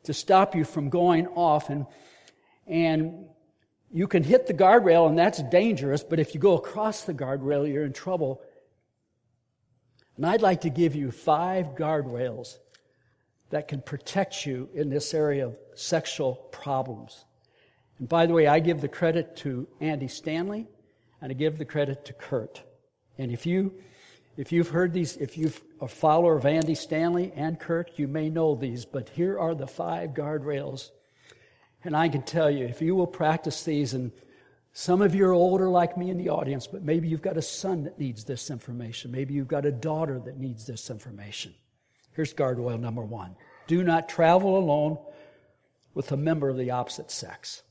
to 0.03 0.13
stop 0.13 0.55
you 0.55 0.63
from 0.63 0.89
going 0.89 1.27
off. 1.27 1.69
And, 1.69 1.88
and 2.67 3.25
you 3.91 4.08
can 4.08 4.24
hit 4.24 4.48
the 4.48 4.53
guardrail 4.53 5.08
and 5.08 5.17
that's 5.17 5.41
dangerous, 5.44 6.03
but 6.03 6.20
if 6.20 6.34
you 6.34 6.39
go 6.39 6.58
across 6.58 7.03
the 7.03 7.13
guardrail, 7.13 7.72
you're 7.72 7.86
in 7.86 7.94
trouble. 7.94 8.41
And 10.15 10.25
I'd 10.25 10.41
like 10.41 10.62
to 10.62 10.70
give 10.70 10.96
you 10.96 11.12
five 11.12 11.75
guardrails 11.75 12.58
that 13.50 13.67
can 13.67 13.82
protect 13.82 14.46
you 14.46 14.70
in 14.74 14.89
this 14.89 15.13
area 15.13 15.48
of 15.48 15.58
sexual 15.75 16.36
problems. 16.51 17.25
And 18.00 18.10
by 18.10 18.25
the 18.25 18.34
way, 18.34 18.48
I 18.48 18.60
give 18.60 18.82
the 18.82 18.89
credit 18.89 19.38
to 19.38 19.67
Andy 19.79 20.08
Stanley 20.08 20.67
and 21.22 21.32
I 21.32 21.34
give 21.34 21.58
the 21.58 21.65
credit 21.65 22.06
to 22.06 22.13
Kurt. 22.13 22.62
And 23.17 23.32
if 23.32 23.46
you 23.46 23.74
if 24.36 24.51
you've 24.51 24.70
heard 24.70 24.94
these, 24.94 25.17
if 25.17 25.36
you're 25.36 25.51
a 25.82 25.88
follower 25.88 26.38
of 26.38 26.46
Andy 26.46 26.75
Stanley 26.75 27.34
and 27.36 27.60
Kurt, 27.60 27.98
you 27.98 28.08
may 28.08 28.29
know 28.29 28.53
these, 28.53 28.86
but 28.86 29.10
here 29.10 29.39
are 29.39 29.56
the 29.56 29.65
five 29.65 30.12
guardrails 30.12 30.91
and 31.88 31.96
I 31.96 32.10
can 32.10 32.22
tell 32.22 32.51
you, 32.51 32.65
if 32.65 32.82
you 32.82 32.96
will 32.96 33.08
practice 33.08 33.63
these, 33.63 33.94
and 33.94 34.12
some 34.74 35.01
of 35.01 35.15
you 35.15 35.25
are 35.25 35.32
older 35.32 35.70
like 35.70 35.98
me 35.98 36.10
in 36.10 36.17
the 36.17 36.27
audience, 36.27 36.67
but 36.67 36.84
maybe 36.84 37.08
you've 37.08 37.22
got 37.22 37.38
a 37.38 37.41
son 37.41 37.86
that 37.86 37.98
needs 37.98 38.25
this 38.25 38.50
information. 38.50 39.10
Maybe 39.10 39.34
you've 39.34 39.48
got 39.48 39.65
a 39.65 39.72
daughter 39.72 40.20
that 40.25 40.38
needs 40.38 40.67
this 40.67 40.89
information. 40.89 41.56
Here's 42.12 42.34
guardrail 42.34 42.77
number 42.77 43.03
one 43.03 43.38
do 43.67 43.84
not 43.84 44.10
travel 44.10 44.58
alone 44.58 44.98
with 45.94 46.12
a 46.12 46.17
member 46.17 46.50
of 46.50 46.58
the 46.58 46.72
opposite 46.72 47.10
sex. 47.10 47.63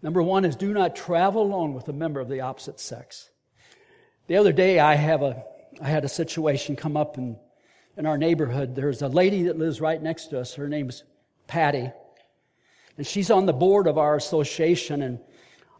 Number 0.00 0.22
one 0.22 0.44
is 0.44 0.54
do 0.54 0.72
not 0.72 0.94
travel 0.94 1.42
alone 1.42 1.74
with 1.74 1.88
a 1.88 1.92
member 1.92 2.20
of 2.20 2.28
the 2.28 2.42
opposite 2.42 2.78
sex. 2.78 3.30
The 4.28 4.36
other 4.36 4.52
day, 4.52 4.78
I 4.78 4.94
have 4.94 5.22
a 5.22 5.42
I 5.82 5.88
had 5.88 6.04
a 6.04 6.08
situation 6.08 6.76
come 6.76 6.96
up 6.96 7.18
in 7.18 7.36
in 7.96 8.06
our 8.06 8.16
neighborhood. 8.16 8.76
There's 8.76 9.02
a 9.02 9.08
lady 9.08 9.42
that 9.42 9.58
lives 9.58 9.80
right 9.80 10.00
next 10.00 10.26
to 10.26 10.38
us. 10.38 10.54
Her 10.54 10.68
name's 10.68 11.02
Patty, 11.48 11.90
and 13.00 13.06
she's 13.06 13.30
on 13.30 13.46
the 13.46 13.54
board 13.54 13.86
of 13.86 13.96
our 13.96 14.14
association, 14.14 15.00
and 15.00 15.20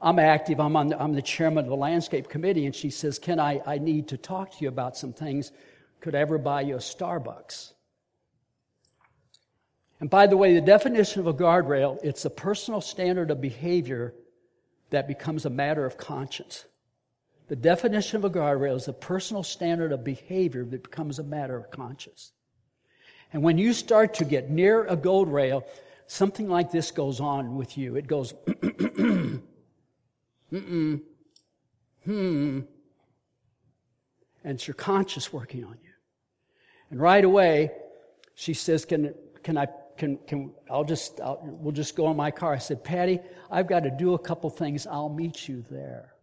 I'm 0.01 0.19
active. 0.19 0.59
I'm, 0.59 0.75
on 0.75 0.89
the, 0.89 1.03
I'm 1.03 1.13
the 1.13 1.21
chairman 1.21 1.65
of 1.65 1.69
the 1.69 1.77
landscape 1.77 2.31
committee, 2.31 2.65
and 2.65 2.75
she 2.75 2.89
says, 2.89 3.19
Ken, 3.19 3.39
I, 3.39 3.61
I 3.67 3.77
need 3.77 4.09
to 4.09 4.17
talk 4.17 4.53
to 4.53 4.57
you 4.63 4.69
about 4.69 4.97
some 4.97 5.13
things. 5.13 5.53
Could 6.01 6.15
I 6.15 6.21
ever 6.21 6.39
buy 6.39 6.63
you 6.63 6.77
a 6.77 6.79
Starbucks? 6.79 7.75
And 10.01 10.09
by 10.09 10.29
the 10.29 10.39
way, 10.39 10.55
the 10.55 10.63
definition 10.63 11.21
of 11.21 11.27
a 11.27 11.35
guardrail, 11.35 11.99
it's 12.03 12.25
a 12.25 12.31
personal 12.31 12.81
standard 12.81 13.31
of 13.31 13.43
behavior 13.43 14.15
that 14.89 15.07
becomes 15.07 15.45
a 15.45 15.51
matter 15.51 15.85
of 15.85 15.99
conscience. 15.99 16.65
The 17.49 17.57
definition 17.57 18.17
of 18.17 18.25
a 18.25 18.31
guardrail 18.31 18.77
is 18.77 18.89
a 18.89 18.95
personal 18.95 19.43
standard 19.43 19.93
of 19.93 20.05
behavior 20.05 20.65
that 20.65 20.85
becomes 20.85 21.19
a 21.19 21.23
matter 21.23 21.59
of 21.59 21.71
conscience. 21.71 22.33
And 23.31 23.43
when 23.43 23.59
you 23.59 23.75
start 23.75 24.15
to 24.15 24.25
get 24.25 24.49
near 24.49 24.87
a 24.87 24.97
guardrail, 24.97 25.65
something 26.11 26.49
like 26.49 26.73
this 26.73 26.91
goes 26.91 27.21
on 27.21 27.55
with 27.55 27.79
you. 27.79 27.95
It 27.95 28.09
goes, 28.09 28.33
mm 28.47 29.41
hmm, 32.05 32.61
and 34.43 34.55
it's 34.55 34.67
your 34.67 34.75
conscious 34.75 35.33
working 35.33 35.65
on 35.65 35.77
you. 35.85 35.91
And 36.91 37.01
right 37.01 37.25
away, 37.25 37.71
she 38.35 38.55
says, 38.55 38.85
"Can 38.85 39.15
can 39.45 39.57
I 39.57 39.69
can 39.97 40.19
can 40.27 40.53
I'll 40.69 40.83
just 40.83 41.21
I'll, 41.21 41.39
we'll 41.45 41.73
just 41.73 41.95
go 41.95 42.11
in 42.11 42.17
my 42.17 42.33
car." 42.33 42.53
I 42.55 42.59
said, 42.59 42.83
"Patty, 42.83 43.21
I've 43.49 43.69
got 43.69 43.85
to 43.85 43.91
do 43.91 44.15
a 44.15 44.19
couple 44.19 44.51
things. 44.51 44.89
I'll 44.89 45.11
meet 45.11 45.49
you 45.49 45.65
there." 45.71 46.15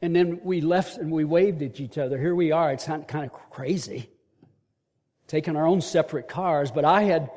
And 0.00 0.14
then 0.14 0.40
we 0.44 0.60
left 0.60 0.98
and 0.98 1.10
we 1.10 1.24
waved 1.24 1.62
at 1.62 1.80
each 1.80 1.98
other. 1.98 2.18
Here 2.18 2.34
we 2.34 2.52
are. 2.52 2.72
It's 2.72 2.84
kind 2.84 3.24
of 3.24 3.32
crazy. 3.32 4.11
Taking 5.32 5.56
our 5.56 5.66
own 5.66 5.80
separate 5.80 6.28
cars, 6.28 6.70
but 6.70 6.84
I 6.84 7.04
had 7.04 7.30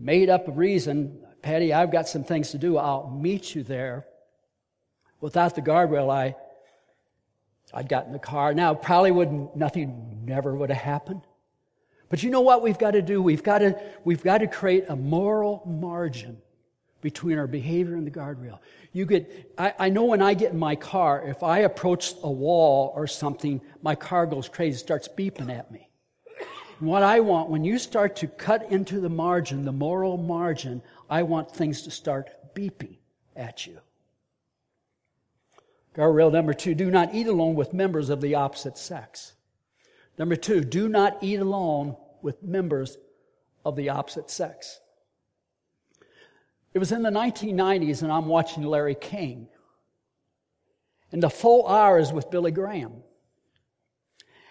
made 0.00 0.28
up 0.28 0.48
a 0.48 0.50
reason. 0.50 1.24
Patty, 1.42 1.72
I've 1.72 1.92
got 1.92 2.08
some 2.08 2.24
things 2.24 2.50
to 2.50 2.58
do. 2.58 2.76
I'll 2.76 3.08
meet 3.08 3.54
you 3.54 3.62
there. 3.62 4.04
Without 5.20 5.54
the 5.54 5.62
guardrail, 5.62 6.12
I, 6.12 6.34
I'd 7.72 7.88
got 7.88 8.06
in 8.06 8.12
the 8.12 8.18
car. 8.18 8.52
Now, 8.52 8.74
probably 8.74 9.12
would 9.12 9.30
nothing 9.54 10.22
never 10.24 10.56
would 10.56 10.70
have 10.70 10.82
happened. 10.82 11.20
But 12.08 12.24
you 12.24 12.30
know 12.30 12.40
what 12.40 12.62
we've 12.62 12.80
got 12.80 12.90
to 12.90 13.02
do? 13.02 13.22
We've 13.22 13.44
got 13.44 13.58
to, 13.58 13.80
we've 14.02 14.24
got 14.24 14.38
to 14.38 14.48
create 14.48 14.86
a 14.88 14.96
moral 14.96 15.62
margin 15.66 16.38
between 17.00 17.38
our 17.38 17.46
behavior 17.46 17.94
and 17.94 18.08
the 18.08 18.10
guardrail. 18.10 18.58
You 18.92 19.06
get, 19.06 19.54
I, 19.56 19.72
I, 19.78 19.88
know 19.90 20.06
when 20.06 20.20
I 20.20 20.34
get 20.34 20.50
in 20.50 20.58
my 20.58 20.74
car, 20.74 21.22
if 21.28 21.44
I 21.44 21.58
approach 21.58 22.14
a 22.24 22.30
wall 22.32 22.92
or 22.96 23.06
something, 23.06 23.60
my 23.82 23.94
car 23.94 24.26
goes 24.26 24.48
crazy, 24.48 24.78
starts 24.78 25.06
beeping 25.06 25.56
at 25.56 25.70
me. 25.70 25.87
What 26.80 27.02
I 27.02 27.20
want, 27.20 27.48
when 27.48 27.64
you 27.64 27.78
start 27.78 28.14
to 28.16 28.28
cut 28.28 28.70
into 28.70 29.00
the 29.00 29.08
margin, 29.08 29.64
the 29.64 29.72
moral 29.72 30.16
margin, 30.16 30.80
I 31.10 31.24
want 31.24 31.50
things 31.50 31.82
to 31.82 31.90
start 31.90 32.30
beeping 32.54 32.98
at 33.34 33.66
you. 33.66 33.80
Guardrail 35.96 36.30
number 36.30 36.54
two, 36.54 36.76
do 36.76 36.90
not 36.90 37.12
eat 37.12 37.26
alone 37.26 37.56
with 37.56 37.72
members 37.72 38.10
of 38.10 38.20
the 38.20 38.36
opposite 38.36 38.78
sex. 38.78 39.32
Number 40.16 40.36
two, 40.36 40.62
do 40.62 40.88
not 40.88 41.18
eat 41.20 41.40
alone 41.40 41.96
with 42.22 42.42
members 42.42 42.96
of 43.64 43.74
the 43.74 43.88
opposite 43.88 44.30
sex. 44.30 44.80
It 46.74 46.78
was 46.78 46.92
in 46.92 47.02
the 47.02 47.10
1990s, 47.10 48.02
and 48.02 48.12
I'm 48.12 48.26
watching 48.26 48.62
Larry 48.62 48.94
King. 48.94 49.48
And 51.10 51.22
the 51.22 51.30
full 51.30 51.66
hour 51.66 51.98
is 51.98 52.12
with 52.12 52.30
Billy 52.30 52.52
Graham. 52.52 53.02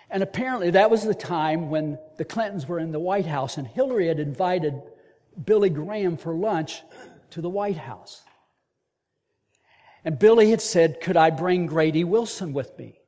And 0.10 0.24
apparently, 0.24 0.72
that 0.72 0.90
was 0.90 1.04
the 1.04 1.14
time 1.14 1.70
when 1.70 2.00
the 2.18 2.26
Clintons 2.26 2.68
were 2.68 2.80
in 2.80 2.92
the 2.92 3.00
White 3.00 3.26
House, 3.26 3.58
and 3.58 3.68
Hillary 3.68 4.08
had 4.08 4.20
invited 4.20 4.82
Billy 5.44 5.70
Graham 5.70 6.18
for 6.18 6.34
lunch 6.34 6.82
to 7.32 7.42
the 7.42 7.50
White 7.50 7.78
House. 7.78 8.22
And 10.06 10.18
Billy 10.18 10.52
had 10.52 10.62
said, 10.62 11.02
Could 11.02 11.18
I 11.18 11.30
bring 11.30 11.66
Grady 11.66 12.06
Wilson 12.06 12.54
with 12.54 12.78
me? 12.80 13.00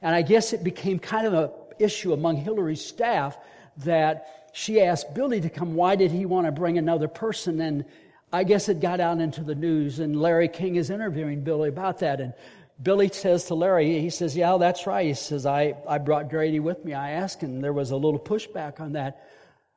And 0.00 0.14
I 0.14 0.22
guess 0.22 0.52
it 0.52 0.62
became 0.62 1.00
kind 1.00 1.26
of 1.26 1.34
an 1.34 1.50
issue 1.80 2.12
among 2.12 2.36
Hillary's 2.36 2.84
staff 2.84 3.36
that 3.78 4.50
she 4.52 4.80
asked 4.80 5.14
Billy 5.14 5.40
to 5.40 5.50
come. 5.50 5.74
Why 5.74 5.96
did 5.96 6.12
he 6.12 6.26
want 6.26 6.46
to 6.46 6.52
bring 6.52 6.78
another 6.78 7.08
person? 7.08 7.60
And 7.60 7.84
I 8.32 8.44
guess 8.44 8.68
it 8.68 8.80
got 8.80 9.00
out 9.00 9.20
into 9.20 9.42
the 9.42 9.54
news, 9.54 9.98
and 9.98 10.20
Larry 10.20 10.48
King 10.48 10.76
is 10.76 10.90
interviewing 10.90 11.42
Billy 11.42 11.68
about 11.68 11.98
that. 12.00 12.20
And 12.20 12.34
Billy 12.80 13.08
says 13.08 13.44
to 13.44 13.54
Larry, 13.54 14.00
he 14.00 14.10
says, 14.10 14.36
Yeah, 14.36 14.56
that's 14.56 14.86
right. 14.86 15.06
He 15.06 15.14
says, 15.14 15.46
I, 15.46 15.74
I 15.88 15.98
brought 15.98 16.30
Grady 16.30 16.60
with 16.60 16.84
me. 16.84 16.94
I 16.94 17.10
asked 17.12 17.42
him, 17.42 17.60
there 17.60 17.72
was 17.72 17.90
a 17.90 17.96
little 17.96 18.20
pushback 18.20 18.80
on 18.80 18.92
that. 18.92 19.28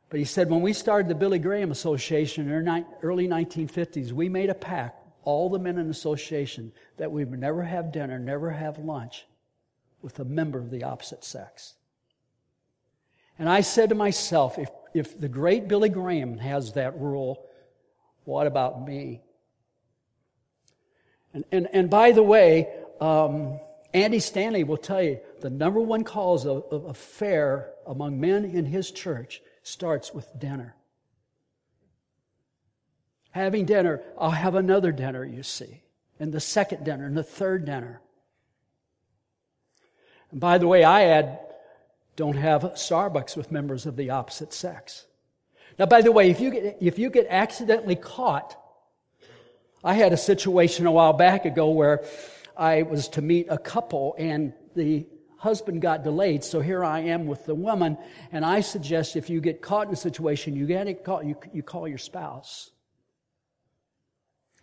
But 0.10 0.20
he 0.20 0.25
said, 0.25 0.50
when 0.50 0.62
we 0.62 0.74
started 0.74 1.08
the 1.08 1.15
Billy 1.15 1.39
Graham 1.39 1.72
Association 1.72 2.51
in 2.51 2.65
the 2.65 2.86
early 3.01 3.27
1950s, 3.27 4.12
we 4.12 4.27
made 4.27 4.50
a 4.50 4.53
pact, 4.53 5.01
all 5.24 5.50
the 5.50 5.58
men 5.58 5.77
in 5.77 5.86
the 5.86 5.91
association, 5.91 6.74
that 6.98 7.12
we 7.12 7.24
would 7.24 7.39
never 7.39 7.63
have 7.63 7.93
dinner, 7.93 8.20
never 8.20 8.51
have 8.51 8.77
lunch 8.77 9.25
with 10.01 10.20
a 10.20 10.25
member 10.25 10.60
of 10.60 10.70
the 10.70 10.84
opposite 10.84 11.24
sex. 11.24 11.75
And 13.39 13.48
I 13.48 13.62
said 13.62 13.89
to 13.89 13.96
myself, 13.96 14.60
if, 14.60 14.70
if 14.93 15.20
the 15.20 15.29
great 15.29 15.67
Billy 15.67 15.89
Graham 15.89 16.38
has 16.39 16.74
that 16.74 17.00
rule, 17.00 17.48
what 18.25 18.48
about 18.48 18.86
me? 18.86 19.22
And, 21.34 21.46
and, 21.51 21.67
and 21.72 21.89
by 21.89 22.12
the 22.12 22.24
way, 22.24 22.67
um, 23.01 23.60
Andy 23.93 24.20
Stanley 24.20 24.63
will 24.63 24.77
tell 24.77 25.01
you 25.01 25.20
the 25.41 25.50
number 25.50 25.81
one 25.81 26.03
cause 26.03 26.46
of, 26.46 26.64
of 26.72 26.85
affair 26.85 27.72
among 27.85 28.22
men 28.22 28.46
in 28.46 28.66
his 28.66 28.92
church 28.92 29.42
starts 29.64 30.14
with 30.14 30.27
dinner. 30.40 30.75
Having 33.31 33.66
dinner, 33.66 34.01
I'll 34.18 34.31
have 34.31 34.55
another 34.55 34.92
dinner, 34.92 35.25
you 35.25 35.44
see, 35.44 35.81
and 36.20 36.31
the 36.31 36.40
second 36.40 36.83
dinner, 36.83 37.05
and 37.05 37.18
the 37.18 37.24
third 37.24 37.66
dinner. 37.66 38.01
And 40.31 40.40
by 40.40 40.57
the 40.57 40.68
way, 40.68 40.83
I 40.83 41.03
add, 41.03 41.40
don't 42.16 42.37
have 42.37 42.61
Starbucks 42.61 43.35
with 43.35 43.51
members 43.51 43.85
of 43.85 43.96
the 43.96 44.09
opposite 44.11 44.53
sex. 44.53 45.05
Now, 45.79 45.85
by 45.85 46.01
the 46.01 46.11
way, 46.11 46.29
if 46.29 46.40
you 46.40 46.51
get, 46.51 46.77
if 46.81 47.00
you 47.00 47.09
get 47.09 47.27
accidentally 47.29 47.96
caught, 47.96 48.57
I 49.83 49.94
had 49.94 50.14
a 50.14 50.18
situation 50.18 50.85
a 50.85 50.92
while 50.92 51.14
back 51.14 51.46
ago 51.46 51.72
where 51.72 52.03
I 52.57 52.83
was 52.83 53.07
to 53.09 53.22
meet 53.22 53.48
a 53.50 53.57
couple 53.57 54.16
and 54.18 54.53
the 54.75 55.05
husband 55.42 55.81
got 55.81 56.03
delayed. 56.03 56.44
So 56.44 56.59
here 56.59 56.83
I 56.83 57.00
am 57.00 57.25
with 57.25 57.48
the 57.48 57.55
woman, 57.55 57.98
and 58.31 58.46
I 58.46 58.61
suggest 58.61 59.16
if 59.16 59.27
you 59.27 59.42
get 59.42 59.59
caught 59.59 59.87
in 59.87 59.94
a 59.94 59.98
situation, 59.98 60.55
you 60.55 60.68
get 60.68 60.87
it 60.87 61.03
call, 61.03 61.24
you, 61.24 61.35
you 61.51 61.64
call 61.64 61.87
your 61.87 61.98
spouse. 61.98 62.70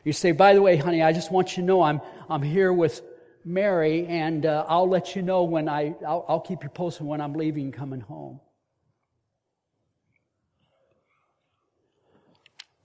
You 0.04 0.12
say, 0.12 0.30
by 0.30 0.54
the 0.54 0.62
way, 0.62 0.76
honey, 0.76 1.02
I 1.02 1.12
just 1.12 1.32
want 1.32 1.56
you 1.56 1.62
to 1.62 1.66
know 1.66 1.82
I'm, 1.82 2.00
I'm 2.30 2.42
here 2.42 2.72
with 2.72 3.02
Mary, 3.44 4.06
and 4.06 4.46
uh, 4.46 4.66
I'll 4.68 4.88
let 4.88 5.16
you 5.16 5.22
know 5.22 5.42
when 5.42 5.68
I, 5.68 5.96
I'll, 6.06 6.24
I'll 6.28 6.40
keep 6.40 6.62
you 6.62 6.68
posted 6.68 7.04
when 7.04 7.20
I'm 7.20 7.34
leaving 7.34 7.64
and 7.64 7.74
coming 7.74 8.00
home. 8.00 8.40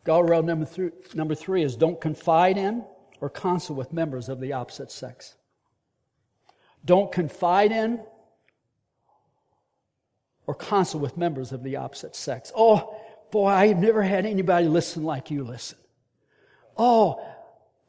Guardrail 0.03 0.43
number 0.43 0.65
three, 0.65 0.89
number 1.13 1.35
three 1.35 1.61
is 1.61 1.75
don't 1.75 2.01
confide 2.01 2.57
in 2.57 2.83
or 3.23 3.29
counsel 3.29 3.73
with 3.73 3.93
members 3.93 4.27
of 4.27 4.41
the 4.41 4.51
opposite 4.51 4.91
sex. 4.91 5.35
Don't 6.83 7.09
confide 7.09 7.71
in 7.71 8.01
or 10.45 10.53
counsel 10.53 10.99
with 10.99 11.15
members 11.15 11.53
of 11.53 11.63
the 11.63 11.77
opposite 11.77 12.17
sex. 12.17 12.51
Oh, 12.53 12.99
boy, 13.31 13.47
I've 13.47 13.77
never 13.77 14.03
had 14.03 14.25
anybody 14.25 14.67
listen 14.67 15.05
like 15.05 15.31
you 15.31 15.45
listen. 15.45 15.77
Oh, 16.75 17.25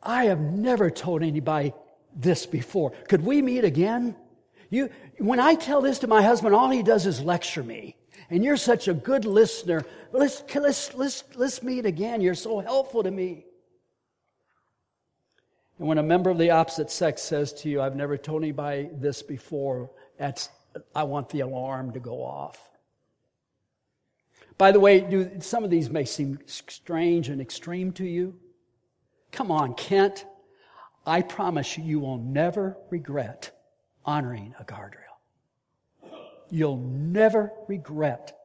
I 0.01 0.27
have 0.27 0.39
never 0.39 0.89
told 0.89 1.25
anybody 1.25 1.75
this 2.15 2.47
before. 2.47 2.93
Could 3.09 3.25
we 3.25 3.43
meet 3.43 3.65
again? 3.65 4.15
You, 4.71 4.89
when 5.19 5.41
I 5.41 5.57
tell 5.57 5.81
this 5.81 5.99
to 5.99 6.07
my 6.07 6.23
husband, 6.23 6.55
all 6.55 6.71
he 6.71 6.85
does 6.85 7.07
is 7.07 7.21
lecture 7.21 7.65
me. 7.65 7.97
And 8.31 8.45
you're 8.45 8.57
such 8.57 8.87
a 8.87 8.95
good 8.95 9.25
listener. 9.25 9.85
Let's, 10.13 10.45
let's, 10.55 10.95
let's, 10.95 11.25
let's 11.35 11.61
meet 11.61 11.87
again. 11.87 12.21
You're 12.21 12.37
so 12.37 12.61
helpful 12.61 13.03
to 13.03 13.11
me. 13.11 13.47
And 15.79 15.89
when 15.89 15.99
a 15.99 16.03
member 16.03 16.31
of 16.31 16.39
the 16.39 16.51
opposite 16.51 16.91
sex 16.91 17.23
says 17.23 17.53
to 17.55 17.69
you, 17.69 17.83
I've 17.83 17.97
never 17.97 18.17
told 18.17 18.43
anybody 18.43 18.89
this 18.93 19.23
before, 19.23 19.91
that's, 20.19 20.49
I 20.95 21.03
want 21.05 21.29
the 21.31 21.41
alarm 21.41 21.93
to 21.93 22.01
go 22.01 22.23
off. 22.23 22.61
By 24.57 24.71
the 24.71 24.79
way, 24.79 25.01
do, 25.01 25.41
some 25.41 25.65
of 25.65 25.71
these 25.71 25.91
may 25.91 26.05
seem 26.05 26.39
strange 26.47 27.29
and 27.29 27.41
extreme 27.41 27.93
to 27.93 28.05
you. 28.05 28.37
Come 29.33 29.51
on, 29.51 29.75
Kent. 29.75 30.27
I 31.05 31.23
promise 31.23 31.77
you, 31.77 31.85
you 31.85 31.99
will 31.99 32.19
never 32.19 32.77
regret 32.89 33.51
honoring 34.05 34.55
a 34.61 34.65
guardrail. 34.65 35.01
You'll 36.51 36.77
never 36.77 37.53
regret 37.67 38.39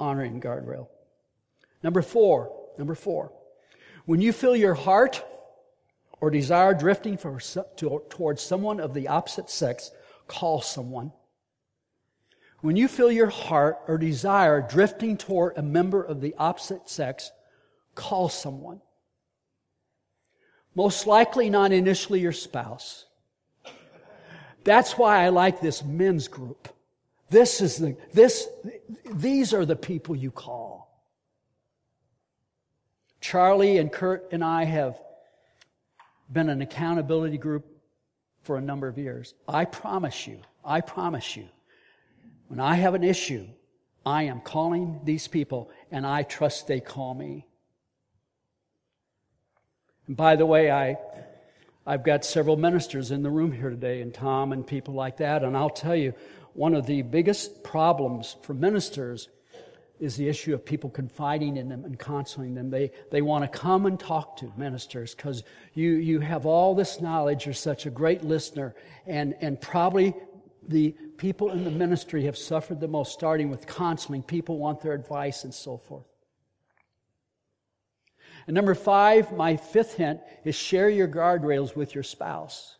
honoring 0.00 0.40
guardrail. 0.40 0.88
Number 1.82 2.00
four, 2.00 2.50
number 2.78 2.94
four. 2.94 3.32
When 4.06 4.22
you 4.22 4.32
feel 4.32 4.56
your 4.56 4.74
heart 4.74 5.22
or 6.20 6.30
desire 6.30 6.74
drifting 6.74 7.16
for, 7.16 7.38
to, 7.76 8.02
towards 8.08 8.42
someone 8.42 8.80
of 8.80 8.94
the 8.94 9.08
opposite 9.08 9.50
sex, 9.50 9.90
call 10.26 10.60
someone. 10.60 11.12
When 12.60 12.76
you 12.76 12.88
feel 12.88 13.12
your 13.12 13.28
heart 13.28 13.78
or 13.88 13.98
desire 13.98 14.62
drifting 14.62 15.16
toward 15.16 15.58
a 15.58 15.62
member 15.62 16.02
of 16.02 16.20
the 16.20 16.34
opposite 16.38 16.88
sex, 16.88 17.30
call 17.94 18.28
someone. 18.28 18.80
Most 20.74 21.06
likely 21.06 21.50
not 21.50 21.72
initially 21.72 22.20
your 22.20 22.32
spouse. 22.32 23.04
That's 24.64 24.96
why 24.96 25.24
I 25.24 25.28
like 25.28 25.60
this 25.60 25.84
men's 25.84 26.26
group. 26.26 26.68
This 27.28 27.60
is 27.60 27.76
the, 27.76 27.96
this, 28.12 28.48
these 29.12 29.52
are 29.52 29.66
the 29.66 29.76
people 29.76 30.16
you 30.16 30.30
call. 30.30 30.84
Charlie 33.20 33.78
and 33.78 33.92
Kurt 33.92 34.28
and 34.32 34.42
I 34.42 34.64
have 34.64 34.98
been 36.34 36.50
an 36.50 36.60
accountability 36.60 37.38
group 37.38 37.64
for 38.42 38.56
a 38.56 38.60
number 38.60 38.88
of 38.88 38.98
years. 38.98 39.32
I 39.48 39.64
promise 39.64 40.26
you, 40.26 40.40
I 40.64 40.82
promise 40.82 41.36
you, 41.36 41.48
when 42.48 42.60
I 42.60 42.74
have 42.74 42.94
an 42.94 43.04
issue, 43.04 43.46
I 44.04 44.24
am 44.24 44.40
calling 44.40 45.00
these 45.04 45.28
people 45.28 45.70
and 45.90 46.06
I 46.06 46.24
trust 46.24 46.66
they 46.66 46.80
call 46.80 47.14
me. 47.14 47.46
And 50.06 50.16
by 50.16 50.36
the 50.36 50.44
way, 50.44 50.70
I, 50.70 50.98
I've 51.86 52.04
got 52.04 52.24
several 52.24 52.56
ministers 52.56 53.10
in 53.10 53.22
the 53.22 53.30
room 53.30 53.52
here 53.52 53.70
today, 53.70 54.02
and 54.02 54.12
Tom 54.12 54.52
and 54.52 54.66
people 54.66 54.92
like 54.92 55.18
that, 55.18 55.42
and 55.42 55.56
I'll 55.56 55.70
tell 55.70 55.96
you, 55.96 56.12
one 56.52 56.74
of 56.74 56.86
the 56.86 57.02
biggest 57.02 57.64
problems 57.64 58.36
for 58.42 58.52
ministers 58.54 59.28
is 60.00 60.16
the 60.16 60.28
issue 60.28 60.52
of 60.54 60.64
people 60.64 60.90
confiding 60.90 61.56
in 61.56 61.68
them 61.68 61.84
and 61.84 61.98
counseling 61.98 62.54
them. 62.54 62.68
They, 62.70 62.90
they 63.10 63.22
want 63.22 63.50
to 63.50 63.58
come 63.58 63.86
and 63.86 63.98
talk 63.98 64.36
to 64.38 64.52
ministers 64.56 65.14
because 65.14 65.44
you, 65.74 65.92
you 65.92 66.20
have 66.20 66.46
all 66.46 66.74
this 66.74 67.00
knowledge. 67.00 67.46
You're 67.46 67.54
such 67.54 67.86
a 67.86 67.90
great 67.90 68.24
listener. 68.24 68.74
And, 69.06 69.34
and 69.40 69.60
probably 69.60 70.14
the 70.66 70.94
people 71.16 71.50
in 71.50 71.64
the 71.64 71.70
ministry 71.70 72.24
have 72.24 72.36
suffered 72.36 72.80
the 72.80 72.88
most, 72.88 73.12
starting 73.12 73.50
with 73.50 73.66
counseling. 73.66 74.22
People 74.22 74.58
want 74.58 74.80
their 74.80 74.92
advice 74.92 75.44
and 75.44 75.54
so 75.54 75.78
forth. 75.78 76.06
And 78.46 78.54
number 78.54 78.74
five, 78.74 79.32
my 79.32 79.56
fifth 79.56 79.94
hint 79.94 80.20
is 80.44 80.54
share 80.54 80.90
your 80.90 81.08
guardrails 81.08 81.76
with 81.76 81.94
your 81.94 82.04
spouse. 82.04 82.76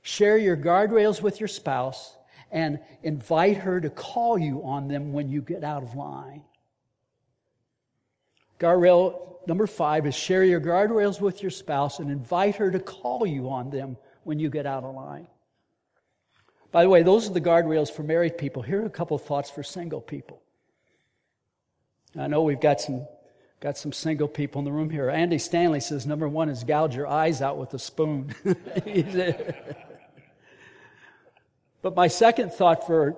Share 0.00 0.38
your 0.38 0.56
guardrails 0.56 1.22
with 1.22 1.38
your 1.40 1.48
spouse 1.48 2.16
and 2.52 2.78
invite 3.02 3.56
her 3.56 3.80
to 3.80 3.90
call 3.90 4.38
you 4.38 4.62
on 4.62 4.86
them 4.86 5.12
when 5.12 5.28
you 5.30 5.40
get 5.40 5.64
out 5.64 5.82
of 5.82 5.94
line. 5.94 6.42
Guardrail 8.60 9.38
number 9.48 9.66
five 9.66 10.06
is 10.06 10.14
share 10.14 10.44
your 10.44 10.60
guardrails 10.60 11.20
with 11.20 11.42
your 11.42 11.50
spouse 11.50 11.98
and 11.98 12.10
invite 12.10 12.56
her 12.56 12.70
to 12.70 12.78
call 12.78 13.26
you 13.26 13.50
on 13.50 13.70
them 13.70 13.96
when 14.22 14.38
you 14.38 14.50
get 14.50 14.66
out 14.66 14.84
of 14.84 14.94
line. 14.94 15.26
By 16.70 16.84
the 16.84 16.88
way, 16.88 17.02
those 17.02 17.28
are 17.28 17.32
the 17.32 17.40
guardrails 17.40 17.90
for 17.90 18.02
married 18.02 18.38
people. 18.38 18.62
Here 18.62 18.82
are 18.82 18.86
a 18.86 18.90
couple 18.90 19.16
of 19.16 19.22
thoughts 19.22 19.50
for 19.50 19.62
single 19.62 20.00
people. 20.00 20.42
I 22.18 22.26
know 22.26 22.42
we've 22.42 22.60
got 22.60 22.80
some 22.80 23.06
got 23.60 23.78
some 23.78 23.92
single 23.92 24.28
people 24.28 24.58
in 24.58 24.64
the 24.64 24.72
room 24.72 24.90
here. 24.90 25.08
Andy 25.08 25.38
Stanley 25.38 25.80
says 25.80 26.04
number 26.04 26.28
one 26.28 26.48
is 26.48 26.64
gouge 26.64 26.96
your 26.96 27.06
eyes 27.06 27.40
out 27.40 27.58
with 27.58 27.72
a 27.74 27.78
spoon. 27.78 28.34
But 31.82 31.96
my 31.96 32.06
second 32.06 32.52
thought 32.52 32.86
for 32.86 33.16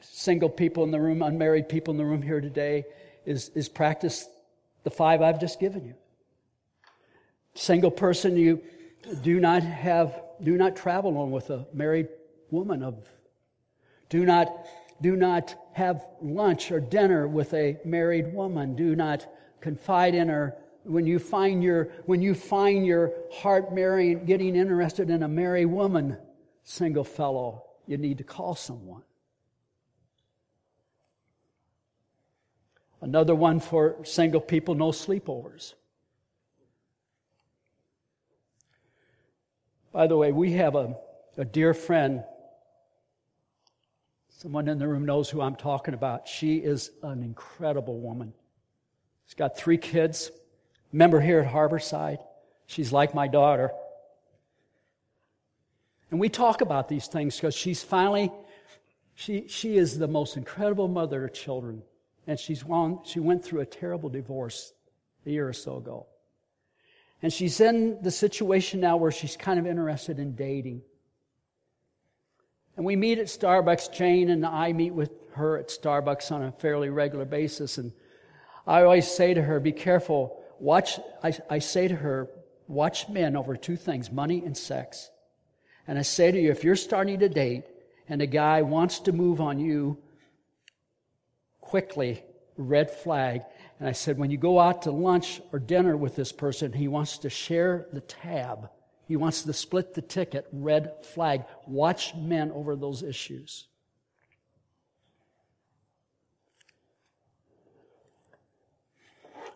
single 0.00 0.48
people 0.48 0.82
in 0.82 0.90
the 0.90 1.00
room, 1.00 1.22
unmarried 1.22 1.68
people 1.68 1.92
in 1.92 1.98
the 1.98 2.04
room 2.04 2.20
here 2.20 2.40
today, 2.40 2.84
is, 3.24 3.50
is 3.54 3.68
practice 3.68 4.28
the 4.82 4.90
five 4.90 5.22
I've 5.22 5.40
just 5.40 5.60
given 5.60 5.84
you. 5.84 5.94
Single 7.54 7.92
person, 7.92 8.36
you 8.36 8.62
do 9.22 9.38
not 9.38 9.62
have, 9.62 10.20
do 10.42 10.56
not 10.56 10.74
travel 10.74 11.10
alone 11.12 11.30
with 11.30 11.50
a 11.50 11.66
married 11.72 12.08
woman 12.50 12.82
of, 12.82 13.06
do 14.08 14.24
not, 14.24 14.48
do 15.00 15.14
not 15.14 15.54
have 15.72 16.04
lunch 16.20 16.72
or 16.72 16.80
dinner 16.80 17.28
with 17.28 17.54
a 17.54 17.78
married 17.84 18.34
woman. 18.34 18.74
Do 18.74 18.96
not 18.96 19.26
confide 19.60 20.14
in 20.14 20.28
her. 20.28 20.56
When 20.84 21.06
you 21.06 21.20
find 21.20 21.62
your, 21.62 21.84
when 22.06 22.22
you 22.22 22.34
find 22.34 22.84
your 22.84 23.12
heart 23.32 23.72
marrying, 23.72 24.24
getting 24.24 24.56
interested 24.56 25.10
in 25.10 25.22
a 25.22 25.28
married 25.28 25.66
woman, 25.66 26.16
single 26.64 27.04
fellow, 27.04 27.64
you 27.86 27.96
need 27.96 28.18
to 28.18 28.24
call 28.24 28.54
someone. 28.54 29.02
Another 33.00 33.34
one 33.34 33.58
for 33.58 33.96
single 34.04 34.40
people 34.40 34.74
no 34.74 34.90
sleepovers. 34.90 35.74
By 39.92 40.06
the 40.06 40.16
way, 40.16 40.32
we 40.32 40.52
have 40.52 40.74
a, 40.76 40.96
a 41.36 41.44
dear 41.44 41.74
friend. 41.74 42.22
Someone 44.30 44.68
in 44.68 44.78
the 44.78 44.88
room 44.88 45.04
knows 45.04 45.28
who 45.28 45.40
I'm 45.40 45.56
talking 45.56 45.94
about. 45.94 46.26
She 46.26 46.56
is 46.56 46.90
an 47.02 47.22
incredible 47.22 47.98
woman. 47.98 48.32
She's 49.26 49.34
got 49.34 49.56
three 49.56 49.78
kids. 49.78 50.30
Member 50.92 51.20
here 51.20 51.40
at 51.40 51.52
Harborside. 51.52 52.18
She's 52.66 52.92
like 52.92 53.14
my 53.14 53.26
daughter. 53.26 53.72
And 56.12 56.20
we 56.20 56.28
talk 56.28 56.60
about 56.60 56.90
these 56.90 57.06
things 57.06 57.36
because 57.36 57.54
she's 57.54 57.82
finally, 57.82 58.30
she, 59.14 59.48
she 59.48 59.78
is 59.78 59.98
the 59.98 60.06
most 60.06 60.36
incredible 60.36 60.86
mother 60.86 61.24
of 61.24 61.32
children. 61.32 61.82
And 62.26 62.38
she's 62.38 62.62
won, 62.62 62.98
she 63.04 63.18
went 63.18 63.42
through 63.42 63.60
a 63.60 63.66
terrible 63.66 64.10
divorce 64.10 64.74
a 65.24 65.30
year 65.30 65.48
or 65.48 65.54
so 65.54 65.78
ago. 65.78 66.06
And 67.22 67.32
she's 67.32 67.62
in 67.62 68.02
the 68.02 68.10
situation 68.10 68.78
now 68.80 68.98
where 68.98 69.10
she's 69.10 69.38
kind 69.38 69.58
of 69.58 69.66
interested 69.66 70.18
in 70.18 70.34
dating. 70.34 70.82
And 72.76 72.84
we 72.84 72.94
meet 72.94 73.18
at 73.18 73.26
Starbucks. 73.26 73.90
Jane 73.90 74.28
and 74.28 74.44
I 74.44 74.74
meet 74.74 74.92
with 74.92 75.12
her 75.32 75.56
at 75.56 75.68
Starbucks 75.68 76.30
on 76.30 76.42
a 76.42 76.52
fairly 76.52 76.90
regular 76.90 77.24
basis. 77.24 77.78
And 77.78 77.90
I 78.66 78.82
always 78.82 79.08
say 79.08 79.32
to 79.32 79.40
her, 79.40 79.60
be 79.60 79.72
careful. 79.72 80.44
Watch, 80.58 81.00
I, 81.22 81.32
I 81.48 81.58
say 81.60 81.88
to 81.88 81.96
her, 81.96 82.28
watch 82.68 83.08
men 83.08 83.34
over 83.34 83.56
two 83.56 83.76
things, 83.76 84.12
money 84.12 84.42
and 84.44 84.54
sex. 84.54 85.08
And 85.86 85.98
I 85.98 86.02
say 86.02 86.30
to 86.30 86.40
you, 86.40 86.50
if 86.50 86.64
you're 86.64 86.76
starting 86.76 87.18
to 87.20 87.28
date 87.28 87.64
and 88.08 88.22
a 88.22 88.26
guy 88.26 88.62
wants 88.62 89.00
to 89.00 89.12
move 89.12 89.40
on 89.40 89.58
you 89.58 89.98
quickly, 91.60 92.22
red 92.56 92.90
flag. 92.90 93.42
And 93.80 93.88
I 93.88 93.92
said, 93.92 94.18
when 94.18 94.30
you 94.30 94.36
go 94.36 94.60
out 94.60 94.82
to 94.82 94.90
lunch 94.90 95.40
or 95.52 95.58
dinner 95.58 95.96
with 95.96 96.14
this 96.14 96.32
person, 96.32 96.72
he 96.72 96.88
wants 96.88 97.18
to 97.18 97.30
share 97.30 97.86
the 97.92 98.00
tab. 98.00 98.68
He 99.08 99.16
wants 99.16 99.42
to 99.42 99.52
split 99.52 99.94
the 99.94 100.02
ticket, 100.02 100.46
red 100.52 101.04
flag. 101.04 101.44
Watch 101.66 102.14
men 102.14 102.52
over 102.52 102.76
those 102.76 103.02
issues. 103.02 103.66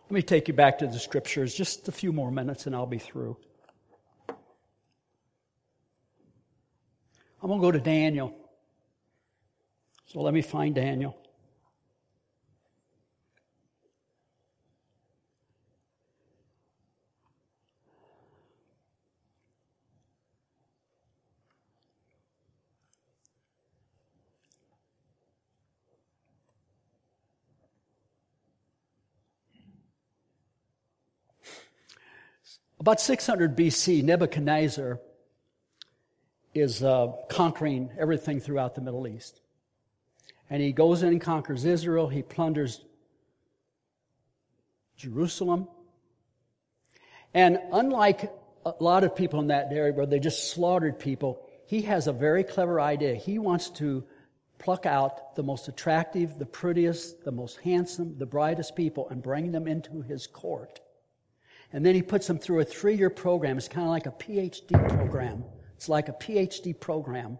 Let 0.09 0.15
me 0.15 0.23
take 0.23 0.47
you 0.47 0.55
back 0.55 0.79
to 0.79 0.87
the 0.87 0.99
scriptures, 0.99 1.55
just 1.55 1.89
a 1.89 1.93
few 1.93 2.13
more 2.13 2.31
minutes 2.31 2.67
and 2.67 2.77
I'll 2.77 2.87
be 2.87 2.99
through. 2.99 3.37
I'm 7.47 7.61
going 7.61 7.61
to 7.61 7.67
go 7.69 7.71
to 7.71 7.79
Daniel. 7.79 8.35
So 10.07 10.21
let 10.21 10.35
me 10.35 10.43
find 10.43 10.75
Daniel. 10.75 11.17
About 32.81 33.01
600 33.01 33.57
BC, 33.57 34.03
Nebuchadnezzar 34.03 34.99
is 36.57 36.83
uh, 36.83 37.13
conquering 37.29 37.91
everything 37.99 38.41
throughout 38.41 38.75
the 38.75 38.81
Middle 38.81 39.07
East. 39.07 39.41
And 40.49 40.63
he 40.63 40.73
goes 40.73 41.03
in 41.03 41.11
and 41.11 41.21
conquers 41.21 41.65
Israel. 41.65 42.09
He 42.09 42.23
plunders 42.23 42.81
Jerusalem. 44.97 45.69
And 47.35 47.59
unlike 47.73 48.33
a 48.65 48.75
lot 48.81 49.05
of 49.05 49.15
people 49.15 49.41
in 49.41 49.49
that 49.49 49.69
area 49.71 49.93
where 49.93 50.07
they 50.07 50.19
just 50.19 50.51
slaughtered 50.51 50.99
people, 50.99 51.47
he 51.67 51.83
has 51.83 52.07
a 52.07 52.13
very 52.13 52.45
clever 52.45 52.81
idea. 52.81 53.15
He 53.15 53.39
wants 53.39 53.71
to 53.71 54.05
pluck 54.59 54.87
out 54.87 55.35
the 55.37 55.43
most 55.43 55.69
attractive, 55.69 56.39
the 56.39 56.47
prettiest, 56.47 57.25
the 57.25 57.33
most 57.33 57.59
handsome, 57.61 58.17
the 58.19 58.27
brightest 58.27 58.75
people 58.75 59.09
and 59.11 59.23
bring 59.23 59.53
them 59.53 59.67
into 59.67 60.01
his 60.01 60.27
court. 60.27 60.81
And 61.73 61.85
then 61.85 61.95
he 61.95 62.03
puts 62.03 62.27
them 62.27 62.39
through 62.39 62.61
a 62.61 62.65
three 62.65 62.97
year 62.97 63.11
program. 63.11 63.59
It's 63.59 63.69
kind 63.69 63.85
of 63.85 63.91
like 63.91 64.07
a 64.07 64.13
PhD 64.13 64.89
program 64.89 65.45
it's 65.77 65.89
like 65.89 66.09
a 66.09 66.13
PhD 66.13 66.79
program. 66.79 67.39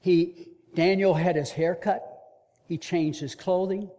He, 0.00 0.48
Daniel 0.74 1.14
had 1.14 1.34
his 1.34 1.50
hair 1.50 1.74
cut. 1.74 2.02
He 2.66 2.78
changed 2.78 3.20
his 3.20 3.34
clothing. 3.34 3.90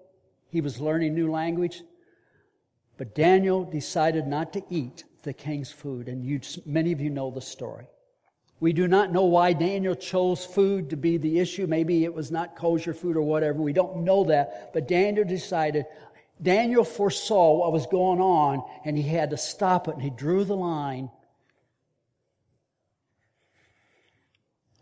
He 0.49 0.61
was 0.61 0.79
learning 0.79 1.13
new 1.13 1.29
language. 1.29 1.83
But 2.97 3.13
Daniel 3.13 3.65
decided 3.65 4.25
not 4.25 4.53
to 4.53 4.63
eat 4.69 5.03
the 5.23 5.33
king's 5.33 5.71
food. 5.71 6.07
And 6.07 6.23
you, 6.23 6.39
many 6.65 6.93
of 6.93 7.01
you 7.01 7.09
know 7.09 7.29
the 7.29 7.41
story. 7.41 7.87
We 8.61 8.71
do 8.71 8.87
not 8.87 9.11
know 9.11 9.25
why 9.25 9.51
Daniel 9.51 9.95
chose 9.95 10.45
food 10.45 10.89
to 10.91 10.95
be 10.95 11.17
the 11.17 11.39
issue. 11.39 11.67
Maybe 11.67 12.05
it 12.05 12.13
was 12.13 12.31
not 12.31 12.55
kosher 12.55 12.93
food 12.93 13.17
or 13.17 13.21
whatever. 13.21 13.61
We 13.61 13.73
don't 13.73 14.05
know 14.05 14.23
that. 14.25 14.71
But 14.73 14.87
Daniel 14.87 15.25
decided, 15.25 15.85
Daniel 16.41 16.85
foresaw 16.85 17.57
what 17.57 17.73
was 17.73 17.85
going 17.87 18.21
on 18.21 18.63
and 18.85 18.95
he 18.95 19.03
had 19.03 19.31
to 19.31 19.37
stop 19.37 19.89
it 19.89 19.95
and 19.95 20.01
he 20.01 20.09
drew 20.09 20.45
the 20.45 20.55
line 20.55 21.09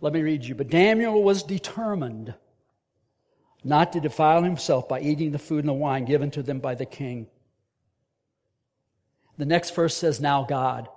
Let 0.03 0.11
me 0.11 0.21
read 0.21 0.43
you. 0.43 0.53
But 0.53 0.67
Daniel 0.67 1.23
was 1.23 1.43
determined 1.43 2.33
not 3.63 3.93
to 3.93 4.01
defile 4.01 4.43
himself 4.43 4.89
by 4.89 4.99
eating 4.99 5.31
the 5.31 5.39
food 5.39 5.59
and 5.59 5.69
the 5.69 5.73
wine 5.73 6.03
given 6.03 6.29
to 6.31 6.43
them 6.43 6.59
by 6.59 6.75
the 6.75 6.85
king. 6.85 7.27
The 9.37 9.45
next 9.45 9.73
verse 9.73 9.95
says, 9.95 10.19
Now 10.19 10.43
God. 10.43 10.89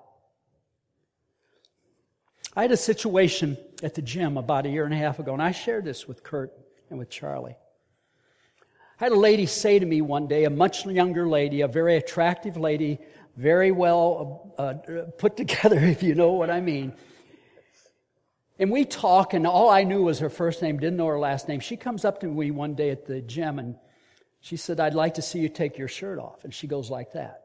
I 2.56 2.62
had 2.62 2.72
a 2.72 2.76
situation 2.76 3.56
at 3.80 3.94
the 3.94 4.02
gym 4.02 4.36
about 4.36 4.66
a 4.66 4.70
year 4.70 4.84
and 4.84 4.92
a 4.92 4.96
half 4.96 5.20
ago, 5.20 5.32
and 5.32 5.42
I 5.42 5.52
shared 5.52 5.84
this 5.84 6.08
with 6.08 6.24
Kurt 6.24 6.52
and 6.90 6.98
with 6.98 7.08
Charlie. 7.08 7.54
I 8.98 9.04
had 9.04 9.12
a 9.12 9.16
lady 9.16 9.46
say 9.46 9.78
to 9.78 9.86
me 9.86 10.00
one 10.00 10.26
day, 10.26 10.46
a 10.46 10.50
much 10.50 10.84
younger 10.84 11.28
lady, 11.28 11.60
a 11.60 11.68
very 11.68 11.94
attractive 11.94 12.56
lady, 12.56 12.98
very 13.36 13.70
well 13.70 14.52
uh, 14.58 14.74
put 15.16 15.36
together, 15.36 15.78
if 15.78 16.02
you 16.02 16.16
know 16.16 16.32
what 16.32 16.50
I 16.50 16.60
mean. 16.60 16.92
And 18.58 18.70
we 18.70 18.84
talk, 18.84 19.34
and 19.34 19.46
all 19.46 19.68
I 19.68 19.84
knew 19.84 20.02
was 20.02 20.20
her 20.20 20.30
first 20.30 20.62
name, 20.62 20.78
didn't 20.78 20.96
know 20.96 21.06
her 21.06 21.18
last 21.18 21.46
name. 21.46 21.60
She 21.60 21.76
comes 21.76 22.04
up 22.04 22.20
to 22.20 22.26
me 22.26 22.50
one 22.50 22.74
day 22.74 22.90
at 22.90 23.06
the 23.06 23.20
gym 23.20 23.58
and 23.58 23.76
she 24.40 24.56
said, 24.56 24.80
I'd 24.80 24.94
like 24.94 25.14
to 25.14 25.22
see 25.22 25.40
you 25.40 25.48
take 25.48 25.76
your 25.76 25.88
shirt 25.88 26.18
off. 26.18 26.44
And 26.44 26.54
she 26.54 26.66
goes 26.66 26.90
like 26.90 27.12
that. 27.12 27.42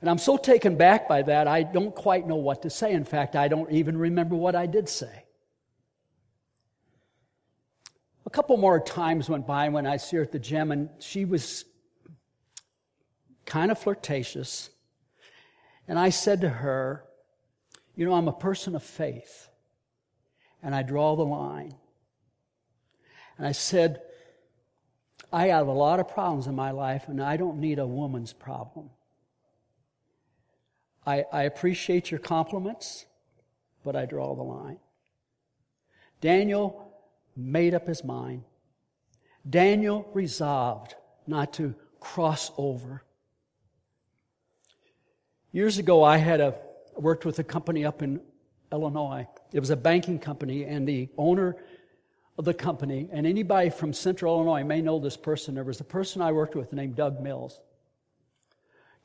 And 0.00 0.08
I'm 0.08 0.18
so 0.18 0.36
taken 0.36 0.76
back 0.76 1.08
by 1.08 1.22
that, 1.22 1.48
I 1.48 1.64
don't 1.64 1.94
quite 1.94 2.26
know 2.26 2.36
what 2.36 2.62
to 2.62 2.70
say. 2.70 2.92
In 2.92 3.04
fact, 3.04 3.34
I 3.34 3.48
don't 3.48 3.70
even 3.72 3.98
remember 3.98 4.36
what 4.36 4.54
I 4.54 4.66
did 4.66 4.88
say. 4.88 5.24
A 8.24 8.30
couple 8.30 8.56
more 8.58 8.78
times 8.78 9.28
went 9.28 9.46
by 9.46 9.68
when 9.70 9.86
I 9.86 9.96
see 9.96 10.18
her 10.18 10.22
at 10.22 10.32
the 10.32 10.38
gym, 10.38 10.70
and 10.70 10.90
she 11.00 11.24
was 11.24 11.64
kind 13.44 13.72
of 13.72 13.78
flirtatious. 13.78 14.70
And 15.88 15.98
I 15.98 16.10
said 16.10 16.42
to 16.42 16.48
her, 16.48 17.04
You 17.98 18.04
know, 18.04 18.14
I'm 18.14 18.28
a 18.28 18.32
person 18.32 18.76
of 18.76 18.84
faith, 18.84 19.48
and 20.62 20.72
I 20.72 20.82
draw 20.82 21.16
the 21.16 21.24
line. 21.24 21.74
And 23.36 23.44
I 23.44 23.50
said, 23.50 24.00
I 25.32 25.48
have 25.48 25.66
a 25.66 25.72
lot 25.72 25.98
of 25.98 26.06
problems 26.06 26.46
in 26.46 26.54
my 26.54 26.70
life, 26.70 27.08
and 27.08 27.20
I 27.20 27.36
don't 27.36 27.58
need 27.58 27.80
a 27.80 27.86
woman's 27.88 28.32
problem. 28.32 28.90
I, 31.04 31.24
I 31.32 31.42
appreciate 31.42 32.08
your 32.08 32.20
compliments, 32.20 33.04
but 33.82 33.96
I 33.96 34.06
draw 34.06 34.36
the 34.36 34.44
line. 34.44 34.78
Daniel 36.20 36.92
made 37.36 37.74
up 37.74 37.88
his 37.88 38.04
mind. 38.04 38.44
Daniel 39.50 40.08
resolved 40.14 40.94
not 41.26 41.52
to 41.54 41.74
cross 41.98 42.52
over. 42.56 43.02
Years 45.50 45.78
ago, 45.78 46.04
I 46.04 46.18
had 46.18 46.40
a 46.40 46.54
worked 47.00 47.24
with 47.24 47.38
a 47.38 47.44
company 47.44 47.84
up 47.84 48.02
in 48.02 48.20
Illinois. 48.72 49.26
It 49.52 49.60
was 49.60 49.70
a 49.70 49.76
banking 49.76 50.18
company, 50.18 50.64
and 50.64 50.86
the 50.86 51.08
owner 51.16 51.56
of 52.36 52.44
the 52.44 52.54
company, 52.54 53.08
and 53.10 53.26
anybody 53.26 53.70
from 53.70 53.92
Central 53.92 54.36
Illinois 54.36 54.64
may 54.64 54.80
know 54.80 54.98
this 54.98 55.16
person. 55.16 55.54
There 55.54 55.64
was 55.64 55.80
a 55.80 55.84
person 55.84 56.22
I 56.22 56.32
worked 56.32 56.54
with 56.54 56.72
named 56.72 56.96
Doug 56.96 57.20
Mills. 57.20 57.60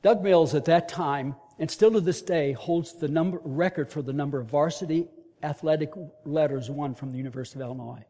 Doug 0.02 0.22
Mills 0.22 0.54
at 0.54 0.66
that 0.66 0.88
time, 0.88 1.34
and 1.58 1.70
still 1.70 1.92
to 1.92 2.00
this 2.00 2.22
day, 2.22 2.52
holds 2.52 2.92
the 2.92 3.08
number, 3.08 3.40
record 3.42 3.90
for 3.90 4.02
the 4.02 4.12
number 4.12 4.38
of 4.38 4.46
varsity 4.46 5.08
athletic 5.44 5.92
letters 6.24 6.70
won 6.70 6.94
from 6.94 7.12
the 7.12 7.18
University 7.18 7.60
of 7.60 7.66
Illinois. 7.66 8.04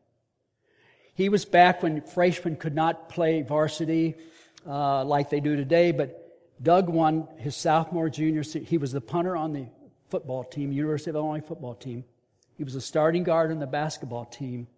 He 1.14 1.28
was 1.28 1.44
back 1.44 1.82
when 1.82 2.00
freshmen 2.00 2.56
could 2.56 2.74
not 2.74 3.08
play 3.08 3.42
varsity 3.42 4.14
uh, 4.66 5.04
like 5.04 5.30
they 5.30 5.40
do 5.40 5.56
today, 5.56 5.92
but 5.92 6.23
Doug 6.62 6.88
won 6.88 7.28
his 7.36 7.56
sophomore, 7.56 8.08
junior. 8.08 8.42
He 8.42 8.78
was 8.78 8.92
the 8.92 9.00
punter 9.00 9.36
on 9.36 9.52
the 9.52 9.66
football 10.08 10.44
team, 10.44 10.72
University 10.72 11.10
of 11.10 11.16
Illinois 11.16 11.40
football 11.40 11.74
team. 11.74 12.04
He 12.56 12.64
was 12.64 12.74
a 12.74 12.80
starting 12.80 13.24
guard 13.24 13.50
on 13.50 13.58
the 13.58 13.66
basketball 13.66 14.24
team, 14.26 14.68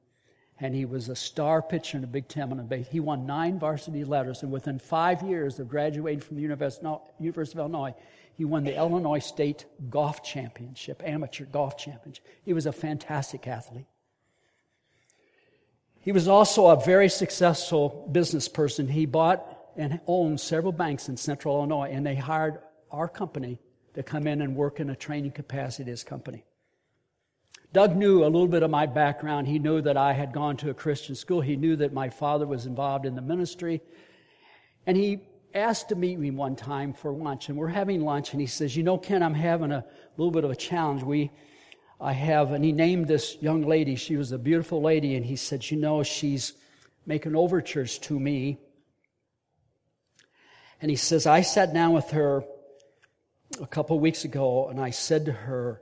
and 0.58 0.74
he 0.74 0.86
was 0.86 1.08
a 1.08 1.16
star 1.16 1.60
pitcher 1.60 1.98
in 1.98 2.00
the 2.00 2.06
Big 2.06 2.28
Ten 2.28 2.66
base. 2.66 2.86
He 2.90 3.00
won 3.00 3.26
nine 3.26 3.58
varsity 3.58 4.04
letters, 4.04 4.42
and 4.42 4.50
within 4.50 4.78
five 4.78 5.22
years 5.22 5.58
of 5.58 5.68
graduating 5.68 6.20
from 6.20 6.36
the 6.36 6.42
University 6.42 6.86
of 6.86 7.58
Illinois, 7.58 7.94
he 8.34 8.44
won 8.44 8.64
the 8.64 8.76
Illinois 8.76 9.18
State 9.18 9.66
Golf 9.90 10.22
Championship, 10.22 11.02
amateur 11.04 11.44
golf 11.44 11.76
championship. 11.76 12.26
He 12.44 12.52
was 12.52 12.66
a 12.66 12.72
fantastic 12.72 13.46
athlete. 13.46 13.86
He 16.00 16.12
was 16.12 16.28
also 16.28 16.68
a 16.68 16.80
very 16.80 17.08
successful 17.08 18.08
business 18.12 18.48
person. 18.48 18.88
He 18.88 19.06
bought 19.06 19.55
and 19.76 20.00
owned 20.06 20.40
several 20.40 20.72
banks 20.72 21.08
in 21.08 21.16
central 21.16 21.56
Illinois, 21.56 21.90
and 21.90 22.04
they 22.04 22.14
hired 22.14 22.58
our 22.90 23.08
company 23.08 23.58
to 23.94 24.02
come 24.02 24.26
in 24.26 24.42
and 24.42 24.56
work 24.56 24.80
in 24.80 24.90
a 24.90 24.96
training 24.96 25.32
capacity 25.32 25.90
his 25.90 26.04
company. 26.04 26.44
Doug 27.72 27.96
knew 27.96 28.22
a 28.22 28.26
little 28.26 28.46
bit 28.46 28.62
of 28.62 28.70
my 28.70 28.86
background. 28.86 29.46
He 29.46 29.58
knew 29.58 29.80
that 29.82 29.96
I 29.96 30.12
had 30.12 30.32
gone 30.32 30.56
to 30.58 30.70
a 30.70 30.74
Christian 30.74 31.14
school. 31.14 31.40
He 31.40 31.56
knew 31.56 31.76
that 31.76 31.92
my 31.92 32.08
father 32.08 32.46
was 32.46 32.66
involved 32.66 33.04
in 33.04 33.14
the 33.14 33.22
ministry. 33.22 33.82
And 34.86 34.96
he 34.96 35.20
asked 35.54 35.88
to 35.88 35.94
meet 35.94 36.18
me 36.18 36.30
one 36.30 36.56
time 36.56 36.92
for 36.92 37.12
lunch. 37.12 37.48
And 37.48 37.58
we're 37.58 37.68
having 37.68 38.02
lunch, 38.02 38.32
and 38.32 38.40
he 38.40 38.46
says, 38.46 38.76
You 38.76 38.82
know, 38.82 38.98
Ken, 38.98 39.22
I'm 39.22 39.34
having 39.34 39.72
a 39.72 39.84
little 40.16 40.30
bit 40.30 40.44
of 40.44 40.50
a 40.50 40.56
challenge. 40.56 41.02
We, 41.02 41.30
I 42.00 42.12
have, 42.12 42.52
and 42.52 42.64
he 42.64 42.72
named 42.72 43.08
this 43.08 43.36
young 43.40 43.62
lady. 43.62 43.96
She 43.96 44.16
was 44.16 44.32
a 44.32 44.38
beautiful 44.38 44.80
lady, 44.80 45.16
and 45.16 45.24
he 45.24 45.36
said, 45.36 45.70
You 45.70 45.76
know, 45.78 46.02
she's 46.02 46.52
making 47.04 47.34
overtures 47.34 47.98
to 47.98 48.18
me. 48.18 48.58
And 50.80 50.90
he 50.90 50.96
says, 50.96 51.26
I 51.26 51.40
sat 51.40 51.72
down 51.72 51.92
with 51.92 52.10
her 52.10 52.44
a 53.60 53.66
couple 53.66 53.98
weeks 53.98 54.24
ago, 54.24 54.68
and 54.68 54.80
I 54.80 54.90
said 54.90 55.26
to 55.26 55.32
her, 55.32 55.80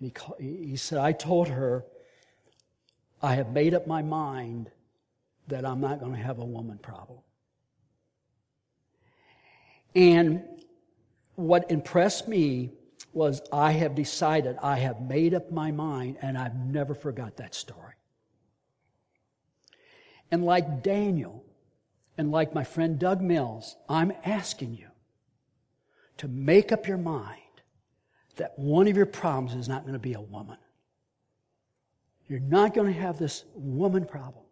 he, 0.00 0.12
he 0.38 0.76
said, 0.76 0.98
I 0.98 1.12
told 1.12 1.48
her, 1.48 1.84
I 3.20 3.34
have 3.34 3.52
made 3.52 3.74
up 3.74 3.86
my 3.86 4.02
mind 4.02 4.70
that 5.48 5.64
I'm 5.64 5.80
not 5.80 6.00
going 6.00 6.12
to 6.12 6.18
have 6.18 6.38
a 6.38 6.44
woman 6.44 6.78
problem. 6.78 7.20
And 9.94 10.42
what 11.34 11.70
impressed 11.70 12.26
me 12.26 12.72
was 13.12 13.42
I 13.52 13.72
have 13.72 13.94
decided, 13.94 14.56
I 14.62 14.78
have 14.78 15.00
made 15.00 15.34
up 15.34 15.52
my 15.52 15.70
mind, 15.70 16.16
and 16.22 16.38
I've 16.38 16.56
never 16.56 16.94
forgot 16.94 17.36
that 17.36 17.54
story. 17.54 17.94
And 20.30 20.44
like 20.46 20.82
Daniel, 20.82 21.44
and 22.16 22.30
like 22.30 22.54
my 22.54 22.64
friend 22.64 22.98
Doug 22.98 23.20
Mills, 23.20 23.76
I'm 23.88 24.12
asking 24.24 24.74
you 24.74 24.88
to 26.18 26.28
make 26.28 26.72
up 26.72 26.86
your 26.86 26.98
mind 26.98 27.38
that 28.36 28.58
one 28.58 28.88
of 28.88 28.96
your 28.96 29.06
problems 29.06 29.54
is 29.54 29.68
not 29.68 29.82
going 29.82 29.94
to 29.94 29.98
be 29.98 30.14
a 30.14 30.20
woman. 30.20 30.58
You're 32.28 32.40
not 32.40 32.74
going 32.74 32.92
to 32.92 32.98
have 32.98 33.18
this 33.18 33.44
woman 33.54 34.04
problem. 34.04 34.44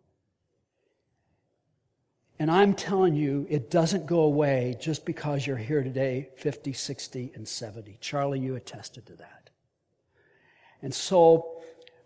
And 2.38 2.50
I'm 2.50 2.72
telling 2.72 3.14
you, 3.14 3.46
it 3.50 3.70
doesn't 3.70 4.06
go 4.06 4.20
away 4.20 4.74
just 4.80 5.04
because 5.04 5.46
you're 5.46 5.58
here 5.58 5.82
today, 5.82 6.30
50, 6.38 6.72
60, 6.72 7.32
and 7.34 7.46
70. 7.46 7.98
Charlie, 8.00 8.40
you 8.40 8.56
attested 8.56 9.04
to 9.06 9.12
that. 9.16 9.50
And 10.80 10.94
so, 10.94 11.60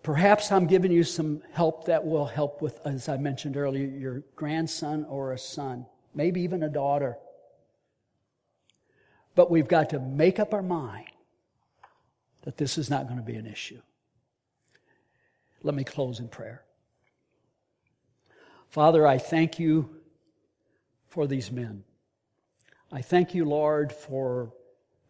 perhaps 0.04 0.52
I'm 0.52 0.66
giving 0.66 0.92
you 0.92 1.02
some 1.02 1.42
help 1.52 1.86
that 1.86 2.06
will 2.06 2.26
help 2.26 2.62
with, 2.62 2.78
as 2.84 3.08
I 3.08 3.16
mentioned 3.16 3.56
earlier, 3.56 3.86
your 3.86 4.22
grandson 4.36 5.04
or 5.08 5.32
a 5.32 5.38
son, 5.38 5.86
maybe 6.14 6.42
even 6.42 6.62
a 6.62 6.68
daughter. 6.68 7.16
But 9.34 9.50
we've 9.50 9.66
got 9.66 9.90
to 9.90 9.98
make 9.98 10.38
up 10.38 10.54
our 10.54 10.62
mind 10.62 11.08
that 12.42 12.58
this 12.58 12.78
is 12.78 12.90
not 12.90 13.06
going 13.06 13.16
to 13.16 13.24
be 13.24 13.34
an 13.34 13.46
issue. 13.46 13.80
Let 15.62 15.74
me 15.74 15.82
close 15.82 16.20
in 16.20 16.28
prayer. 16.28 16.62
Father, 18.68 19.06
I 19.06 19.16
thank 19.16 19.58
you 19.58 19.88
for 21.08 21.26
these 21.26 21.50
men. 21.50 21.82
I 22.92 23.00
thank 23.00 23.34
you, 23.34 23.46
Lord, 23.46 23.90
for 23.90 24.52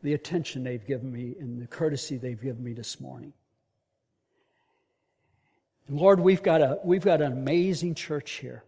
the 0.02 0.14
attention 0.14 0.62
they've 0.62 0.86
given 0.86 1.10
me 1.10 1.34
and 1.40 1.60
the 1.60 1.66
courtesy 1.66 2.16
they've 2.16 2.40
given 2.40 2.62
me 2.62 2.74
this 2.74 3.00
morning. 3.00 3.32
And 5.88 5.98
Lord, 5.98 6.20
we've 6.20 6.42
got, 6.42 6.60
a, 6.60 6.78
we've 6.84 7.04
got 7.04 7.20
an 7.20 7.32
amazing 7.32 7.94
church 7.94 8.32
here. 8.32 8.64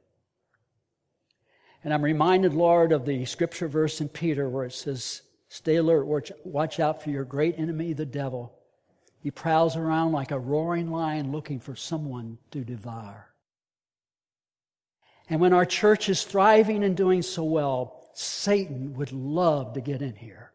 And 1.82 1.94
I'm 1.94 2.02
reminded, 2.02 2.52
Lord, 2.52 2.92
of 2.92 3.06
the 3.06 3.24
scripture 3.24 3.68
verse 3.68 4.00
in 4.00 4.08
Peter 4.08 4.48
where 4.48 4.64
it 4.64 4.72
says, 4.72 5.22
Stay 5.48 5.76
alert, 5.76 6.30
watch 6.44 6.80
out 6.80 7.02
for 7.02 7.10
your 7.10 7.24
great 7.24 7.58
enemy, 7.58 7.92
the 7.92 8.04
devil. 8.04 8.52
He 9.20 9.30
prowls 9.30 9.76
around 9.76 10.12
like 10.12 10.30
a 10.30 10.38
roaring 10.38 10.90
lion 10.90 11.32
looking 11.32 11.60
for 11.60 11.76
someone 11.76 12.38
to 12.50 12.64
devour. 12.64 13.28
And 15.28 15.40
when 15.40 15.52
our 15.52 15.64
church 15.64 16.08
is 16.08 16.24
thriving 16.24 16.84
and 16.84 16.96
doing 16.96 17.22
so 17.22 17.44
well, 17.44 18.08
Satan 18.14 18.94
would 18.94 19.12
love 19.12 19.74
to 19.74 19.80
get 19.80 20.02
in 20.02 20.14
here. 20.14 20.52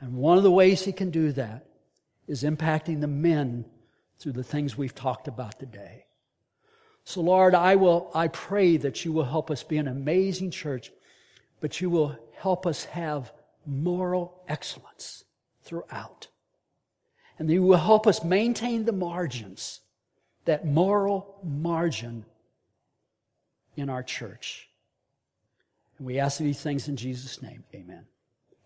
And 0.00 0.14
one 0.14 0.36
of 0.36 0.42
the 0.42 0.50
ways 0.50 0.84
he 0.84 0.92
can 0.92 1.10
do 1.10 1.32
that 1.32 1.66
is 2.26 2.42
impacting 2.42 3.00
the 3.00 3.06
men 3.06 3.64
through 4.22 4.32
the 4.32 4.44
things 4.44 4.78
we've 4.78 4.94
talked 4.94 5.26
about 5.26 5.58
today. 5.58 6.04
So 7.04 7.20
Lord, 7.20 7.54
I 7.54 7.74
will, 7.76 8.10
I 8.14 8.28
pray 8.28 8.76
that 8.76 9.04
you 9.04 9.12
will 9.12 9.24
help 9.24 9.50
us 9.50 9.62
be 9.62 9.78
an 9.78 9.88
amazing 9.88 10.52
church, 10.52 10.92
but 11.60 11.80
you 11.80 11.90
will 11.90 12.16
help 12.36 12.66
us 12.66 12.84
have 12.84 13.32
moral 13.66 14.42
excellence 14.48 15.24
throughout. 15.64 16.28
And 17.38 17.50
you 17.50 17.62
will 17.62 17.78
help 17.78 18.06
us 18.06 18.22
maintain 18.22 18.84
the 18.84 18.92
margins, 18.92 19.80
that 20.44 20.64
moral 20.64 21.38
margin 21.42 22.24
in 23.76 23.90
our 23.90 24.02
church. 24.02 24.68
And 25.98 26.06
we 26.06 26.20
ask 26.20 26.38
these 26.38 26.60
things 26.60 26.86
in 26.86 26.96
Jesus' 26.96 27.42
name. 27.42 27.64
Amen. 27.74 28.06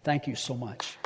Thank 0.05 0.27
you 0.27 0.35
so 0.35 0.55
much. 0.55 0.99